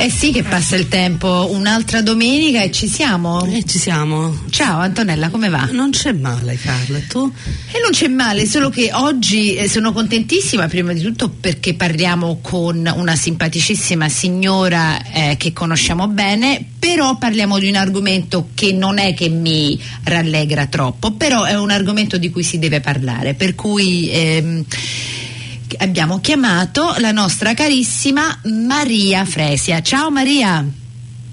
Eh 0.00 0.10
sì 0.10 0.30
che 0.30 0.44
passa 0.44 0.76
il 0.76 0.86
tempo, 0.86 1.48
un'altra 1.50 2.02
domenica 2.02 2.62
e 2.62 2.70
ci 2.70 2.86
siamo. 2.86 3.44
E 3.44 3.64
ci 3.64 3.80
siamo. 3.80 4.44
Ciao 4.48 4.78
Antonella, 4.78 5.28
come 5.28 5.48
va? 5.48 5.68
Non 5.72 5.90
c'è 5.90 6.12
male, 6.12 6.56
Carla, 6.56 7.00
tu? 7.08 7.28
E 7.72 7.80
non 7.82 7.90
c'è 7.90 8.06
male, 8.06 8.46
solo 8.46 8.70
che 8.70 8.90
oggi 8.92 9.56
eh, 9.56 9.68
sono 9.68 9.92
contentissima 9.92 10.68
prima 10.68 10.92
di 10.92 11.00
tutto 11.00 11.28
perché 11.28 11.74
parliamo 11.74 12.38
con 12.40 12.90
una 12.94 13.16
simpaticissima 13.16 14.08
signora 14.08 15.02
eh, 15.02 15.36
che 15.36 15.52
conosciamo 15.52 16.06
bene, 16.06 16.64
però 16.78 17.18
parliamo 17.18 17.58
di 17.58 17.68
un 17.68 17.74
argomento 17.74 18.50
che 18.54 18.72
non 18.72 18.98
è 18.98 19.14
che 19.14 19.28
mi 19.28 19.78
rallegra 20.04 20.66
troppo, 20.66 21.10
però 21.10 21.42
è 21.42 21.58
un 21.58 21.70
argomento 21.70 22.18
di 22.18 22.30
cui 22.30 22.44
si 22.44 22.60
deve 22.60 22.80
parlare, 22.80 23.34
per 23.34 23.56
cui 23.56 24.08
ehm, 24.12 24.64
abbiamo 25.78 26.20
chiamato 26.20 26.94
la 26.98 27.12
nostra 27.12 27.54
carissima 27.54 28.40
Maria 28.44 29.24
Fresia. 29.24 29.82
Ciao 29.82 30.10
Maria. 30.10 30.64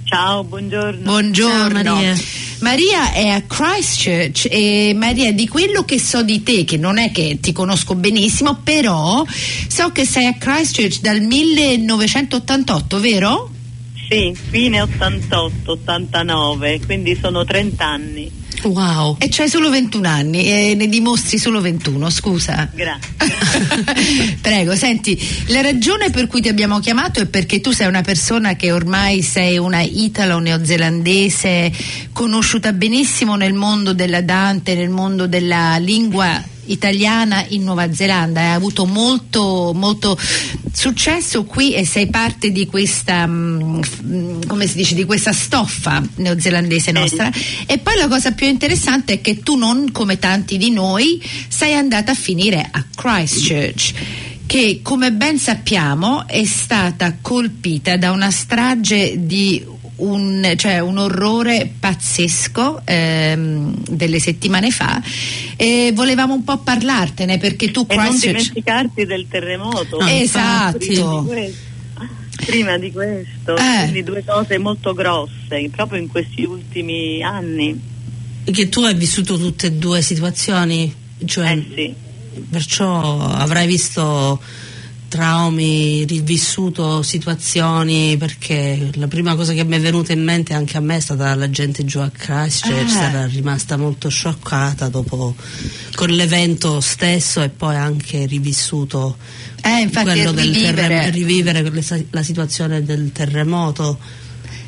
Ciao, 0.03 0.43
buongiorno. 0.43 1.01
Buongiorno. 1.01 1.83
Ciao, 1.83 1.95
Maria. 1.95 2.15
Maria 2.59 3.11
è 3.11 3.27
a 3.27 3.41
Christchurch 3.41 4.47
e 4.49 4.93
Maria 4.95 5.33
di 5.33 5.47
quello 5.47 5.83
che 5.83 5.99
so 5.99 6.21
di 6.21 6.43
te, 6.43 6.63
che 6.63 6.77
non 6.77 6.97
è 6.97 7.11
che 7.11 7.39
ti 7.41 7.51
conosco 7.51 7.95
benissimo, 7.95 8.59
però 8.63 9.25
so 9.67 9.91
che 9.91 10.05
sei 10.05 10.27
a 10.27 10.35
Christchurch 10.35 10.99
dal 10.99 11.21
1988, 11.21 12.99
vero? 12.99 13.49
Sì, 14.09 14.35
fine 14.49 14.81
88, 14.81 15.71
89, 15.71 16.81
quindi 16.85 17.17
sono 17.19 17.43
30 17.43 17.85
anni. 17.85 18.31
Wow. 18.63 19.17
E 19.19 19.27
c'hai 19.29 19.49
solo 19.49 19.69
21 19.69 20.07
anni 20.07 20.45
e 20.45 20.75
ne 20.75 20.87
dimostri 20.87 21.37
solo 21.37 21.61
21, 21.61 22.09
scusa. 22.09 22.69
Grazie. 22.73 23.13
Prego, 24.41 24.75
senti, 24.75 25.19
la 25.47 25.61
ragione 25.61 26.09
per 26.09 26.27
cui 26.27 26.41
ti 26.41 26.49
abbiamo 26.49 26.79
chiamato 26.79 27.19
è 27.19 27.25
perché 27.27 27.61
tu 27.61 27.71
sei 27.71 27.87
una 27.87 28.01
persona 28.01 28.55
che 28.55 28.71
ormai 28.71 29.21
sei 29.21 29.57
una 29.57 29.81
italo-neozelandese 29.81 31.71
conosciuta 32.11 32.73
benissimo 32.73 33.35
nel 33.35 33.53
mondo 33.53 33.93
della 33.93 34.21
Dante, 34.21 34.75
nel 34.75 34.89
mondo 34.89 35.27
della 35.27 35.77
lingua 35.77 36.53
italiana 36.65 37.45
in 37.49 37.63
Nuova 37.63 37.93
Zelanda, 37.93 38.41
hai 38.41 38.53
avuto 38.53 38.85
molto, 38.85 39.71
molto 39.73 40.17
successo 40.71 41.43
qui 41.43 41.73
e 41.73 41.85
sei 41.85 42.07
parte 42.07 42.51
di 42.51 42.65
questa, 42.65 43.25
mm, 43.27 44.41
come 44.47 44.67
si 44.67 44.75
dice, 44.75 44.95
di 44.95 45.05
questa 45.05 45.33
stoffa 45.33 46.03
neozelandese 46.15 46.91
nostra. 46.91 47.31
E 47.65 47.77
poi 47.77 47.95
la 47.97 48.07
cosa 48.07 48.31
più 48.31 48.47
interessante 48.47 49.13
è 49.13 49.21
che 49.21 49.39
tu 49.39 49.55
non, 49.55 49.91
come 49.91 50.19
tanti 50.19 50.57
di 50.57 50.71
noi, 50.71 51.21
sei 51.47 51.73
andata 51.73 52.11
a 52.11 52.15
finire 52.15 52.67
a 52.69 52.85
Christchurch 52.95 53.93
che 54.45 54.81
come 54.83 55.11
ben 55.11 55.39
sappiamo 55.39 56.27
è 56.27 56.45
stata 56.45 57.17
colpita 57.19 57.97
da 57.97 58.11
una 58.11 58.29
strage 58.29 59.25
di 59.25 59.65
un, 59.97 60.53
cioè 60.57 60.79
un 60.79 60.97
orrore 60.97 61.71
pazzesco 61.79 62.81
ehm, 62.83 63.75
delle 63.89 64.19
settimane 64.19 64.71
fa 64.71 65.01
e 65.55 65.91
volevamo 65.93 66.33
un 66.33 66.43
po' 66.43 66.57
parlartene 66.57 67.37
perché 67.37 67.71
tu 67.71 67.85
e 67.87 67.95
non 67.95 68.17
dimenticarti 68.17 69.05
del 69.05 69.27
terremoto. 69.29 69.99
Esatto 69.99 70.77
Prima 70.77 71.19
di 71.21 71.25
questo, 71.25 71.63
prima 72.45 72.77
di 72.77 72.91
questo, 72.91 73.55
Eh. 73.55 73.79
quindi 73.83 74.03
due 74.03 74.23
cose 74.25 74.57
molto 74.57 74.93
grosse, 74.93 75.69
proprio 75.71 76.01
in 76.01 76.07
questi 76.07 76.43
ultimi 76.43 77.23
anni. 77.23 77.79
Che 78.43 78.69
tu 78.69 78.81
hai 78.81 78.93
vissuto 78.93 79.37
tutte 79.37 79.67
e 79.67 79.71
due 79.71 80.01
situazioni, 80.01 80.93
cioè, 81.25 81.51
Eh 81.51 81.65
sì. 81.73 81.93
perciò 82.49 83.19
avrai 83.27 83.65
visto 83.65 84.39
traumi, 85.15 86.03
rivissuto 86.03 87.01
situazioni, 87.01 88.17
perché 88.17 88.89
la 88.95 89.07
prima 89.07 89.33
cosa 89.35 89.53
che 89.53 89.63
mi 89.63 89.77
è 89.77 89.79
venuta 89.79 90.11
in 90.11 90.21
mente 90.23 90.53
anche 90.53 90.75
a 90.75 90.81
me 90.81 90.97
è 90.97 90.99
stata 90.99 91.33
la 91.35 91.49
gente 91.49 91.85
giù 91.85 91.99
a 91.99 92.09
Christchurch, 92.09 92.95
Ah. 92.97 93.09
era 93.09 93.25
rimasta 93.25 93.77
molto 93.77 94.09
scioccata 94.09 94.89
dopo 94.89 95.33
con 95.95 96.09
l'evento 96.09 96.81
stesso 96.81 97.41
e 97.41 97.47
poi 97.49 97.75
anche 97.77 98.25
rivissuto 98.25 99.15
Eh, 99.63 99.79
infatti, 99.79 100.05
quello 100.07 100.31
del 100.33 100.45
rivivere. 100.51 100.75
terrem- 100.75 101.13
rivivere 101.13 101.71
la 102.11 102.21
situazione 102.23 102.83
del 102.83 103.11
terremoto. 103.13 103.97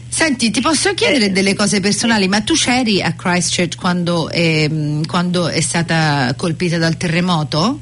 Senti, 0.09 0.49
ti 0.49 0.61
posso 0.61 0.93
chiedere 0.93 1.31
delle 1.33 1.53
cose 1.53 1.81
personali, 1.81 2.29
ma 2.29 2.39
tu 2.41 2.53
c'eri 2.53 3.01
a 3.01 3.11
Christchurch 3.13 3.75
quando, 3.75 4.29
ehm, 4.29 5.05
quando 5.05 5.47
è 5.49 5.59
stata 5.59 6.33
colpita 6.37 6.77
dal 6.77 6.95
terremoto? 6.95 7.79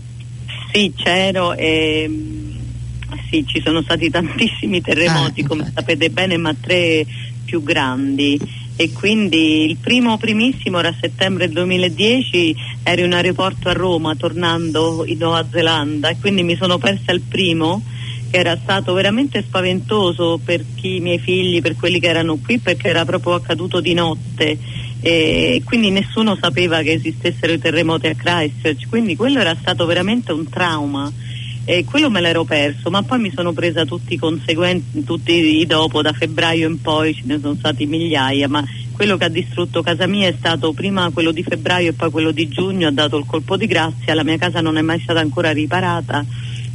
Sì, 0.73 0.91
c'ero 0.97 1.53
e 1.53 2.05
mm, 2.09 2.54
sì, 3.35 3.45
ci 3.45 3.61
sono 3.61 3.81
stati 3.81 4.09
tantissimi 4.09 4.81
terremoti, 4.81 5.41
Ah, 5.41 5.47
come 5.47 5.71
sapete 5.73 6.09
bene, 6.09 6.37
ma 6.37 6.53
tre 6.53 7.05
più 7.43 7.61
grandi. 7.63 8.39
E 8.77 8.91
quindi 8.91 9.65
il 9.69 9.77
primo 9.77 10.17
primissimo 10.17 10.79
era 10.79 10.93
settembre 10.99 11.49
2010, 11.49 12.55
ero 12.83 13.05
in 13.05 13.13
aeroporto 13.13 13.69
a 13.69 13.73
Roma 13.73 14.15
tornando 14.15 15.03
in 15.05 15.17
Nuova 15.17 15.45
Zelanda 15.49 16.09
e 16.09 16.17
quindi 16.19 16.43
mi 16.43 16.57
sono 16.57 16.77
persa 16.77 17.13
il 17.13 17.21
primo 17.21 17.81
che 18.29 18.37
era 18.37 18.57
stato 18.61 18.93
veramente 18.93 19.41
spaventoso 19.43 20.41
per 20.43 20.65
chi, 20.75 20.97
i 20.97 20.99
miei 20.99 21.19
figli, 21.19 21.61
per 21.61 21.75
quelli 21.77 22.01
che 22.01 22.07
erano 22.07 22.37
qui 22.37 22.59
perché 22.59 22.89
era 22.89 23.05
proprio 23.05 23.35
accaduto 23.35 23.79
di 23.79 23.93
notte. 23.93 24.57
E 24.99 25.61
quindi 25.63 25.89
nessuno 25.89 26.37
sapeva 26.41 26.81
che 26.81 26.93
esistessero 26.93 27.53
i 27.53 27.59
terremoti 27.59 28.07
a 28.07 28.15
Christchurch, 28.15 28.89
quindi 28.89 29.15
quello 29.15 29.39
era 29.39 29.55
stato 29.57 29.85
veramente 29.85 30.33
un 30.33 30.49
trauma 30.49 31.09
e 31.65 31.83
quello 31.83 32.11
me 32.11 32.21
l'ero 32.21 32.43
perso, 32.43 32.91
ma 32.91 33.01
poi 33.01 33.19
mi 33.19 33.31
sono 33.33 33.51
presa 33.51 33.85
tutti 33.85 34.13
i 34.13 34.17
conseguenti, 34.17 35.03
tutti 35.03 35.59
i 35.59 35.65
dopo, 35.65 36.03
da 36.03 36.13
febbraio 36.13 36.69
in 36.69 36.79
poi 36.79 37.13
ce 37.15 37.23
ne 37.25 37.39
sono 37.39 37.55
stati 37.55 37.87
migliaia, 37.87 38.47
ma 38.47 38.63
quello 38.91 39.17
che 39.17 39.25
ha 39.25 39.29
distrutto 39.29 39.81
casa 39.81 40.05
mia 40.05 40.27
è 40.27 40.35
stato 40.37 40.71
prima 40.73 41.09
quello 41.09 41.31
di 41.31 41.43
febbraio 41.43 41.89
e 41.89 41.93
poi 41.93 42.11
quello 42.11 42.31
di 42.31 42.47
giugno, 42.47 42.87
ha 42.87 42.91
dato 42.91 43.17
il 43.17 43.25
colpo 43.25 43.57
di 43.57 43.65
grazia, 43.65 44.13
la 44.13 44.23
mia 44.23 44.37
casa 44.37 44.61
non 44.61 44.77
è 44.77 44.81
mai 44.81 44.99
stata 44.99 45.19
ancora 45.19 45.51
riparata, 45.51 46.23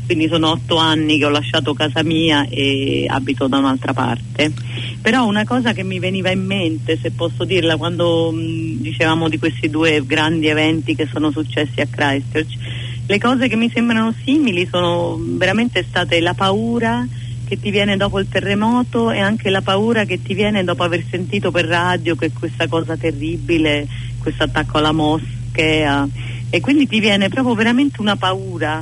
quindi 0.04 0.26
sono 0.26 0.50
otto 0.50 0.76
anni 0.76 1.18
che 1.18 1.24
ho 1.24 1.30
lasciato 1.30 1.72
casa 1.72 2.02
mia 2.02 2.44
e 2.48 3.06
abito 3.08 3.46
da 3.46 3.58
un'altra 3.58 3.92
parte. 3.92 4.52
Però 5.00 5.24
una 5.24 5.44
cosa 5.44 5.72
che 5.72 5.84
mi 5.84 6.00
veniva 6.00 6.32
in 6.32 6.44
mente, 6.44 6.98
se 7.00 7.12
posso 7.12 7.44
dirla, 7.44 7.76
quando 7.76 8.32
mh, 8.32 8.80
dicevamo 8.80 9.28
di 9.28 9.38
questi 9.38 9.70
due 9.70 10.04
grandi 10.04 10.48
eventi 10.48 10.96
che 10.96 11.08
sono 11.10 11.30
successi 11.30 11.80
a 11.80 11.86
Christchurch, 11.88 12.58
le 13.10 13.18
cose 13.18 13.48
che 13.48 13.56
mi 13.56 13.68
sembrano 13.74 14.14
simili 14.22 14.68
sono 14.70 15.18
veramente 15.20 15.82
state 15.82 16.20
la 16.20 16.32
paura 16.32 17.04
che 17.44 17.58
ti 17.58 17.72
viene 17.72 17.96
dopo 17.96 18.20
il 18.20 18.28
terremoto 18.28 19.10
e 19.10 19.18
anche 19.18 19.50
la 19.50 19.62
paura 19.62 20.04
che 20.04 20.22
ti 20.22 20.32
viene 20.32 20.62
dopo 20.62 20.84
aver 20.84 21.02
sentito 21.10 21.50
per 21.50 21.64
radio 21.64 22.14
che 22.14 22.30
questa 22.30 22.68
cosa 22.68 22.96
terribile, 22.96 23.84
questo 24.20 24.44
attacco 24.44 24.78
alla 24.78 24.92
moschea. 24.92 26.06
E 26.50 26.60
quindi 26.60 26.86
ti 26.86 27.00
viene 27.00 27.28
proprio 27.28 27.56
veramente 27.56 28.00
una 28.00 28.14
paura 28.14 28.80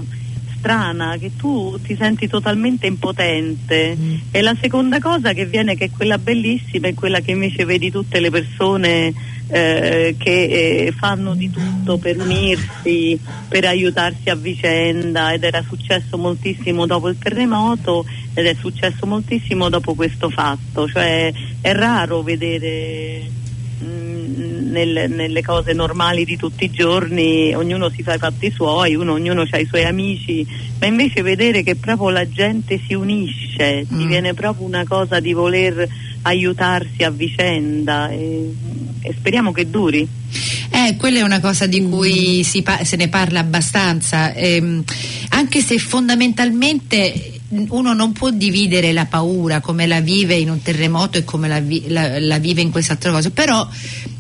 strana 0.59 1.17
che 1.17 1.31
tu 1.35 1.79
ti 1.83 1.97
senti 1.97 2.29
totalmente 2.29 2.87
impotente. 2.87 3.97
E 4.31 4.43
la 4.43 4.55
seconda 4.61 4.99
cosa 4.99 5.33
che 5.33 5.47
viene 5.47 5.75
che 5.75 5.87
è 5.87 5.91
quella 5.91 6.19
bellissima 6.19 6.89
è 6.89 6.93
quella 6.93 7.21
che 7.21 7.31
invece 7.31 7.65
vedi 7.65 7.91
tutte 7.91 8.21
le 8.21 8.29
persone 8.29 9.15
eh, 9.49 10.15
che 10.19 10.43
eh, 10.87 10.93
fanno 10.97 11.35
di 11.35 11.51
tutto 11.51 11.97
per 11.99 12.19
unirsi, 12.19 13.19
per 13.49 13.65
aiutarsi 13.65 14.29
a 14.31 14.35
vicenda 14.35 15.33
ed 15.33 15.45
era 15.45 15.63
successo 15.67 16.19
moltissimo 16.19 16.87
dopo 16.87 17.09
il 17.09 17.19
terremoto 17.19 18.05
ed 18.35 18.47
è 18.47 18.55
successo 18.55 19.07
moltissimo 19.07 19.69
dopo 19.69 19.95
questo 19.95 20.31
fatto, 20.31 20.87
cioè 20.89 21.33
è 21.61 21.73
raro 21.73 22.23
vedere 22.23 23.23
mm, 23.83 24.71
nelle, 24.71 25.07
nelle 25.07 25.43
cose 25.43 25.73
normali 25.73 26.25
di 26.25 26.37
tutti 26.37 26.65
i 26.65 26.71
giorni, 26.71 27.55
ognuno 27.55 27.89
si 27.89 28.03
fa 28.03 28.15
i 28.15 28.19
fatti 28.19 28.51
suoi, 28.51 28.95
uno, 28.95 29.13
ognuno 29.13 29.45
ha 29.51 29.59
i 29.59 29.67
suoi 29.67 29.85
amici, 29.85 30.47
ma 30.79 30.87
invece 30.87 31.23
vedere 31.23 31.63
che 31.63 31.75
proprio 31.75 32.11
la 32.11 32.29
gente 32.29 32.81
si 32.87 32.95
unisce, 32.95 33.87
Mm. 33.91 34.07
viene 34.07 34.35
proprio 34.35 34.67
una 34.67 34.85
cosa 34.87 35.19
di 35.21 35.33
voler 35.33 35.89
aiutarsi 36.23 37.03
a 37.05 37.11
vicenda 37.11 38.11
e, 38.11 38.53
e 39.01 39.15
speriamo 39.17 39.53
che 39.53 39.69
duri. 39.69 40.07
Eh, 40.71 40.97
quella 40.97 41.19
è 41.19 41.23
una 41.23 41.41
cosa 41.41 41.67
di 41.67 41.81
cui 41.89 42.43
se 42.45 42.63
ne 42.97 43.09
parla 43.09 43.41
abbastanza, 43.41 44.33
ehm, 44.35 44.85
anche 45.31 45.61
se 45.63 45.79
fondamentalmente 45.79 47.33
uno 47.51 47.95
non 47.95 48.13
può 48.13 48.31
dividere 48.31 48.93
la 48.93 49.07
paura 49.07 49.61
come 49.61 49.87
la 49.87 50.01
vive 50.01 50.35
in 50.35 50.51
un 50.51 50.61
terremoto 50.61 51.17
e 51.17 51.25
come 51.25 51.49
la, 51.49 51.61
vi- 51.61 51.85
la- 51.89 52.19
la 52.21 52.39
vive 52.39 52.61
in 52.61 52.71
quest'altra 52.71 53.11
cosa, 53.11 53.31
però 53.31 53.67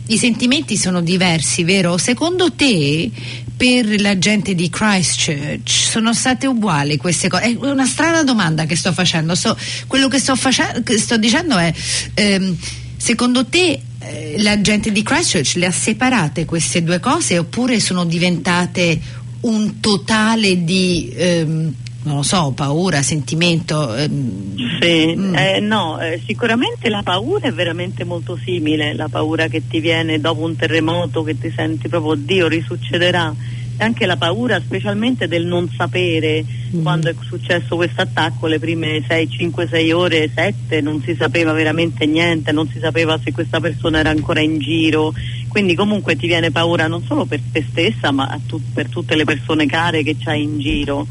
i 0.06 0.16
sentimenti 0.16 0.78
sono 0.78 1.02
diversi, 1.02 1.62
vero? 1.64 1.98
Secondo 1.98 2.50
te 2.52 3.10
per 3.58 4.00
la 4.00 4.16
gente 4.16 4.54
di 4.54 4.70
Christchurch 4.70 5.68
sono 5.68 6.14
state 6.14 6.46
uguali 6.46 6.96
queste 6.96 7.28
cose? 7.28 7.42
È 7.42 7.56
una 7.60 7.84
strana 7.86 8.22
domanda 8.22 8.64
che 8.64 8.76
sto 8.76 8.92
facendo, 8.94 9.34
So- 9.34 9.58
quello 9.86 10.08
che 10.08 10.18
sto, 10.18 10.34
face- 10.36 10.80
che 10.82 10.96
sto 10.96 11.18
dicendo 11.18 11.58
è... 11.58 11.70
ehm, 12.14 12.56
Secondo 13.00 13.46
te 13.46 13.80
eh, 14.00 14.34
la 14.38 14.60
gente 14.60 14.90
di 14.90 15.04
Christchurch 15.04 15.54
le 15.54 15.66
ha 15.66 15.70
separate 15.70 16.44
queste 16.44 16.82
due 16.82 16.98
cose 16.98 17.38
oppure 17.38 17.78
sono 17.78 18.04
diventate 18.04 19.00
un 19.42 19.78
totale 19.78 20.64
di 20.64 21.08
ehm, 21.16 21.72
non 22.02 22.16
lo 22.16 22.22
so, 22.22 22.52
paura, 22.54 23.02
sentimento? 23.02 23.94
ehm, 23.94 24.54
Sì, 24.80 25.14
mm. 25.16 25.34
eh, 25.34 25.60
no, 25.60 25.98
eh, 26.00 26.20
sicuramente 26.26 26.88
la 26.88 27.02
paura 27.02 27.48
è 27.48 27.52
veramente 27.52 28.04
molto 28.04 28.38
simile, 28.42 28.94
la 28.94 29.08
paura 29.08 29.48
che 29.48 29.66
ti 29.68 29.80
viene 29.80 30.20
dopo 30.20 30.42
un 30.42 30.56
terremoto, 30.56 31.22
che 31.22 31.38
ti 31.38 31.52
senti 31.54 31.88
proprio, 31.88 32.14
Dio, 32.14 32.48
risuccederà. 32.48 33.34
E 33.80 33.84
anche 33.84 34.06
la 34.06 34.16
paura 34.16 34.60
specialmente 34.60 35.28
del 35.28 35.44
non 35.46 35.68
sapere 35.76 36.44
Mm. 36.74 36.82
quando 36.82 37.08
è 37.08 37.14
successo 37.26 37.76
questo 37.76 38.02
attacco, 38.02 38.46
le 38.46 38.58
prime 38.58 39.02
6, 39.06 39.28
5, 39.30 39.68
6 39.68 39.92
ore, 39.92 40.30
7, 40.34 40.80
non 40.82 41.00
si 41.02 41.14
sapeva 41.16 41.52
veramente 41.52 42.04
niente, 42.04 42.52
non 42.52 42.68
si 42.68 42.78
sapeva 42.78 43.18
se 43.22 43.32
questa 43.32 43.58
persona 43.60 44.00
era 44.00 44.10
ancora 44.10 44.40
in 44.40 44.58
giro, 44.58 45.14
quindi 45.48 45.74
comunque 45.74 46.16
ti 46.16 46.26
viene 46.26 46.50
paura 46.50 46.86
non 46.88 47.02
solo 47.04 47.24
per 47.24 47.40
te 47.52 47.64
stessa 47.70 48.10
ma 48.10 48.38
tu- 48.46 48.60
per 48.74 48.88
tutte 48.88 49.14
le 49.16 49.24
persone 49.24 49.64
care 49.66 50.02
che 50.02 50.16
c'hai 50.18 50.42
in 50.42 50.58
giro. 50.58 51.06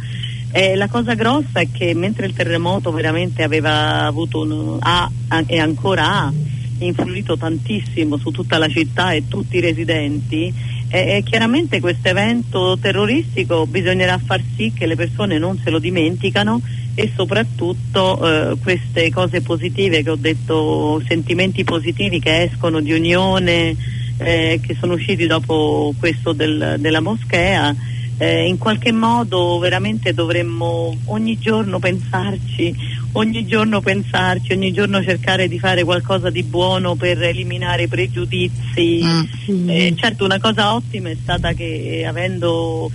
Eh, 0.51 0.75
la 0.75 0.87
cosa 0.87 1.13
grossa 1.13 1.59
è 1.59 1.67
che 1.71 1.93
mentre 1.93 2.25
il 2.25 2.33
terremoto 2.33 2.91
veramente 2.91 3.43
aveva 3.43 4.05
avuto 4.05 4.41
un, 4.41 4.77
ha, 4.79 5.09
e 5.45 5.59
ancora 5.59 6.23
ha 6.23 6.33
influito 6.79 7.37
tantissimo 7.37 8.17
su 8.17 8.31
tutta 8.31 8.57
la 8.57 8.67
città 8.67 9.11
e 9.11 9.27
tutti 9.27 9.57
i 9.57 9.61
residenti, 9.61 10.53
eh, 10.89 11.17
eh, 11.17 11.23
chiaramente 11.23 11.79
questo 11.79 12.07
evento 12.07 12.77
terroristico 12.79 13.65
bisognerà 13.67 14.17
far 14.23 14.41
sì 14.55 14.71
che 14.73 14.85
le 14.85 14.95
persone 14.95 15.37
non 15.37 15.59
se 15.61 15.69
lo 15.69 15.79
dimenticano 15.79 16.61
e 16.95 17.11
soprattutto 17.13 18.51
eh, 18.51 18.57
queste 18.63 19.11
cose 19.11 19.41
positive 19.41 20.01
che 20.01 20.09
ho 20.09 20.15
detto, 20.15 21.01
sentimenti 21.07 21.63
positivi 21.63 22.19
che 22.19 22.43
escono 22.43 22.79
di 22.79 22.93
unione, 22.93 23.75
eh, 24.17 24.59
che 24.65 24.75
sono 24.79 24.93
usciti 24.93 25.27
dopo 25.27 25.93
questo 25.99 26.31
del- 26.31 26.77
della 26.79 27.01
moschea, 27.01 27.75
eh, 28.17 28.47
in 28.47 28.57
qualche 28.57 28.91
modo 28.91 29.57
veramente 29.59 30.13
dovremmo 30.13 30.95
ogni 31.05 31.37
giorno 31.37 31.79
pensarci, 31.79 32.75
ogni 33.13 33.45
giorno 33.45 33.79
pensarci, 33.81 34.53
ogni 34.53 34.71
giorno 34.71 35.03
cercare 35.03 35.47
di 35.47 35.59
fare 35.59 35.83
qualcosa 35.83 36.29
di 36.29 36.43
buono 36.43 36.95
per 36.95 37.21
eliminare 37.21 37.83
i 37.83 37.87
pregiudizi. 37.87 39.01
Mm. 39.03 39.69
Eh, 39.69 39.93
certo 39.95 40.25
una 40.25 40.39
cosa 40.39 40.73
ottima 40.73 41.09
è 41.09 41.17
stata 41.21 41.53
che 41.53 42.05
avendo 42.07 42.89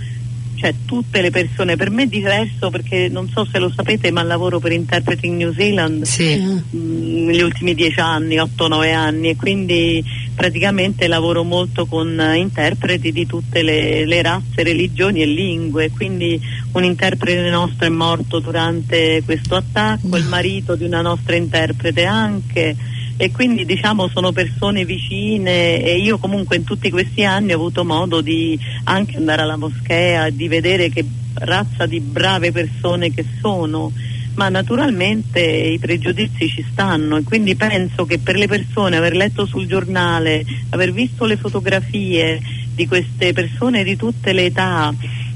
cioè, 0.63 0.73
tutte 0.85 1.19
le 1.19 1.29
persone, 1.29 1.75
per 1.75 1.89
me 1.89 2.03
è 2.03 2.07
diverso 2.07 2.69
perché 2.69 3.09
non 3.09 3.27
so 3.27 3.43
se 3.43 3.59
lo 3.59 3.69
sapete 3.69 4.11
ma 4.11 4.23
lavoro 4.23 4.59
per 4.59 4.71
Interpreting 4.71 5.35
New 5.35 5.53
Zealand 5.53 6.03
Sì. 6.03 6.37
mh, 6.37 7.25
negli 7.25 7.41
ultimi 7.41 7.75
dieci 7.75 7.99
anni, 7.99 8.37
8-9 8.37 8.93
anni 8.93 9.29
e 9.29 9.35
quindi 9.35 10.01
praticamente 10.33 11.07
lavoro 11.07 11.43
molto 11.43 11.85
con 11.85 12.17
interpreti 12.35 13.11
di 13.11 13.25
tutte 13.25 13.61
le, 13.61 14.05
le 14.05 14.21
razze, 14.21 14.63
religioni 14.63 15.21
e 15.21 15.25
lingue, 15.25 15.91
quindi 15.91 16.39
un 16.71 16.83
interprete 16.85 17.49
nostro 17.49 17.85
è 17.85 17.89
morto 17.89 18.39
durante 18.39 19.21
questo 19.25 19.55
attacco, 19.55 20.15
il 20.15 20.25
marito 20.25 20.75
di 20.75 20.85
una 20.85 21.01
nostra 21.01 21.35
interprete 21.35 22.05
anche 22.05 22.75
e 23.15 23.31
quindi 23.31 23.65
diciamo 23.65 24.07
sono 24.07 24.31
persone 24.31 24.85
vicine 24.85 25.81
e 25.83 25.97
io 25.97 26.17
comunque 26.17 26.55
in 26.55 26.63
tutti 26.63 26.89
questi 26.89 27.23
anni 27.23 27.53
ho 27.53 27.55
avuto 27.55 27.85
modo 27.85 28.21
di 28.21 28.59
anche 28.85 29.17
andare 29.17 29.43
alla 29.43 29.55
moschea 29.55 30.27
e 30.27 30.35
di 30.35 30.47
vedere 30.47 30.89
che 30.89 31.05
razza 31.35 31.85
di 31.85 31.99
brave 31.99 32.51
persone 32.51 33.11
che 33.11 33.25
sono. 33.39 33.91
Ma 34.35 34.49
naturalmente 34.49 35.39
i 35.41 35.77
pregiudizi 35.77 36.47
ci 36.47 36.65
stanno 36.71 37.17
e 37.17 37.23
quindi 37.23 37.55
penso 37.55 38.05
che 38.05 38.17
per 38.17 38.35
le 38.35 38.47
persone 38.47 38.97
aver 38.97 39.15
letto 39.15 39.45
sul 39.45 39.67
giornale, 39.67 40.43
aver 40.69 40.91
visto 40.91 41.25
le 41.25 41.37
fotografie 41.37 42.41
di 42.73 42.87
queste 42.87 43.31
persone 43.31 43.83
di 43.83 43.95
tutte 43.95 44.33
le 44.33 44.45
età 44.45 44.91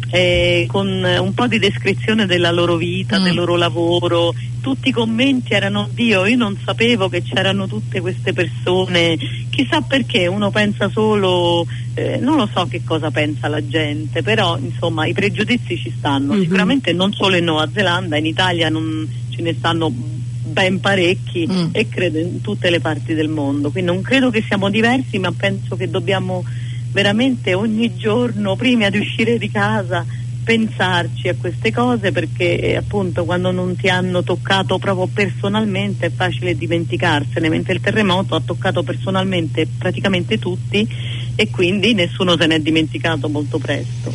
eh, 0.09 0.65
con 0.67 0.87
un 0.87 1.33
po' 1.33 1.47
di 1.47 1.59
descrizione 1.59 2.25
della 2.25 2.51
loro 2.51 2.75
vita, 2.75 3.19
Mm. 3.19 3.23
del 3.23 3.35
loro 3.35 3.55
lavoro, 3.55 4.33
tutti 4.61 4.89
i 4.89 4.91
commenti 4.91 5.53
erano 5.53 5.89
Dio, 5.93 6.25
io 6.25 6.35
non 6.37 6.57
sapevo 6.63 7.09
che 7.09 7.21
c'erano 7.23 7.67
tutte 7.67 7.99
queste 8.01 8.33
persone, 8.33 9.17
chissà 9.49 9.81
perché 9.81 10.27
uno 10.27 10.49
pensa 10.51 10.89
solo, 10.89 11.65
eh, 11.93 12.17
non 12.17 12.37
lo 12.37 12.49
so 12.53 12.65
che 12.67 12.81
cosa 12.83 13.11
pensa 13.11 13.47
la 13.47 13.65
gente, 13.65 14.21
però 14.23 14.57
insomma 14.57 15.05
i 15.05 15.13
pregiudizi 15.13 15.77
ci 15.77 15.93
stanno, 15.97 16.33
Mhm. 16.33 16.41
sicuramente 16.41 16.93
non 16.93 17.11
solo 17.13 17.35
in 17.35 17.45
Nuova 17.45 17.69
Zelanda, 17.73 18.17
in 18.17 18.25
Italia 18.25 18.69
non 18.69 19.07
ce 19.29 19.41
ne 19.41 19.53
stanno 19.57 19.91
ben 19.91 20.79
parecchi 20.79 21.45
Mm. 21.47 21.67
e 21.71 21.87
credo 21.89 22.17
in 22.17 22.41
tutte 22.41 22.69
le 22.69 22.79
parti 22.79 23.13
del 23.13 23.27
mondo, 23.29 23.69
quindi 23.71 23.91
non 23.91 24.01
credo 24.01 24.29
che 24.29 24.43
siamo 24.47 24.69
diversi 24.69 25.19
ma 25.19 25.31
penso 25.31 25.75
che 25.75 25.89
dobbiamo 25.89 26.43
veramente 26.97 27.53
ogni 27.53 27.95
giorno 27.95 28.55
prima 28.55 28.89
di 28.89 28.97
uscire 28.97 29.37
di 29.37 29.51
casa 29.51 30.03
pensarci 30.43 31.27
a 31.27 31.35
queste 31.35 31.71
cose 31.71 32.11
perché 32.11 32.59
eh, 32.59 32.75
appunto 32.75 33.23
quando 33.23 33.51
non 33.51 33.75
ti 33.75 33.87
hanno 33.87 34.23
toccato 34.23 34.79
proprio 34.79 35.05
personalmente 35.05 36.07
è 36.07 36.11
facile 36.11 36.57
dimenticarsene, 36.57 37.49
mentre 37.49 37.73
il 37.75 37.81
terremoto 37.81 38.33
ha 38.33 38.41
toccato 38.43 38.81
personalmente 38.81 39.67
praticamente 39.77 40.39
tutti 40.39 40.87
e 41.35 41.49
quindi 41.51 41.93
nessuno 41.93 42.35
se 42.35 42.47
ne 42.47 42.55
è 42.55 42.59
dimenticato 42.61 43.29
molto 43.29 43.59
presto. 43.59 44.11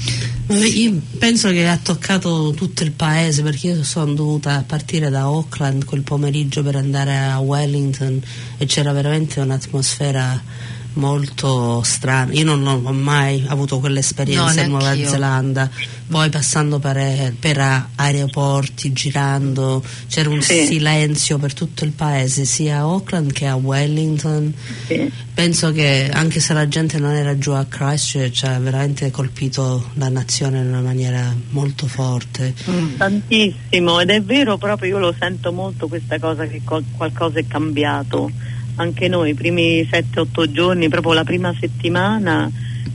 Io 0.49 1.00
penso 1.20 1.50
che 1.50 1.69
ha 1.69 1.78
toccato 1.81 2.52
tutto 2.56 2.82
il 2.82 2.90
paese 2.90 3.43
perché 3.43 3.69
io 3.69 3.85
sono 3.85 4.12
dovuta 4.14 4.64
partire 4.67 5.08
da 5.08 5.20
Auckland 5.20 5.85
quel 5.85 6.02
pomeriggio 6.02 6.64
per 6.64 6.75
andare 6.75 7.17
a 7.17 7.38
Wellington 7.38 8.20
e 8.58 8.67
c'era 8.67 8.90
veramente 8.90 9.38
un'atmosfera 9.38 10.81
molto 10.94 11.82
strana. 11.82 12.32
Io 12.32 12.44
non 12.44 12.66
ho 12.66 12.92
mai 12.92 13.44
avuto 13.48 13.78
quell'esperienza 13.80 14.54
No, 14.54 14.60
in 14.62 14.68
Nuova. 14.70 14.94
Zelanda, 14.94 15.70
poi 16.08 16.28
passando 16.30 16.78
per, 16.78 17.34
per 17.38 17.86
aeroporti, 17.94 18.92
girando, 18.92 19.82
c'era 20.08 20.28
un 20.28 20.42
Sì. 20.42 20.66
silenzio 20.66 21.38
per 21.38 21.54
tutto 21.54 21.84
il 21.84 21.92
paese, 21.92 22.44
sia 22.44 22.76
a 22.78 22.80
Auckland 22.80 23.32
che 23.32 23.46
a 23.46 23.54
Wellington. 23.56 24.52
Sì. 24.86 25.10
Penso 25.34 25.72
che 25.72 26.10
anche 26.12 26.40
se 26.40 26.52
la 26.52 26.68
gente 26.68 26.98
non 26.98 27.12
era 27.12 27.38
giù 27.38 27.52
a 27.52 27.64
Christchurch 27.64 28.44
ha 28.44 28.58
veramente 28.58 29.10
colpito 29.10 29.90
la 29.94 30.08
nazione 30.10 30.58
in 30.60 30.66
una 30.68 30.82
maniera 30.82 31.34
molto 31.50 31.86
forte. 31.86 32.54
Tantissimo 32.96 34.00
ed 34.00 34.10
è 34.10 34.22
vero 34.22 34.58
proprio, 34.58 34.90
io 34.90 34.98
lo 34.98 35.14
sento 35.18 35.52
molto 35.52 35.88
questa 35.88 36.18
cosa 36.18 36.46
che 36.46 36.60
qual- 36.64 36.84
qualcosa 36.96 37.38
è 37.38 37.46
cambiato. 37.46 38.30
Anche 38.76 39.09
noi, 39.09 39.31
i 39.31 39.35
primi 39.35 39.83
7-8 39.83 40.50
giorni, 40.50 40.88
proprio 40.88 41.12
la 41.12 41.25
prima 41.25 41.55
settimana 41.59 42.50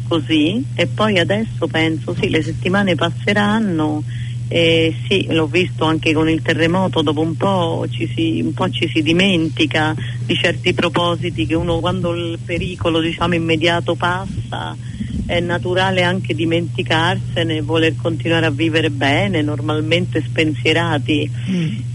così 0.08 0.64
e 0.74 0.88
poi 0.88 1.20
adesso 1.20 1.68
penso 1.68 2.16
sì, 2.18 2.30
le 2.30 2.42
settimane 2.42 2.96
passeranno 2.96 4.04
e 4.50 4.96
sì, 5.08 5.28
l'ho 5.30 5.48
visto 5.48 5.84
anche 5.84 6.14
con 6.14 6.30
il 6.30 6.42
terremoto, 6.42 7.02
dopo 7.02 7.20
un 7.20 7.36
po' 7.36 7.86
ci 7.90 8.10
si, 8.16 8.42
un 8.42 8.54
po' 8.54 8.70
ci 8.70 8.88
si 8.88 9.02
dimentica 9.02 9.94
di 10.26 10.36
certi 10.36 10.74
propositi 10.74 11.46
che 11.46 11.56
uno 11.56 11.80
quando 11.80 12.14
il 12.14 12.40
pericolo 12.44 13.02
diciamo 13.02 13.36
immediato 13.36 13.96
passa 13.96 14.76
è 15.26 15.42
naturale 15.42 16.04
anche 16.04 16.34
dimenticarsene, 16.34 17.62
voler 17.62 17.96
continuare 17.98 18.46
a 18.46 18.50
vivere 18.50 18.90
bene, 18.90 19.42
normalmente 19.42 20.24
spensierati. 20.26 21.30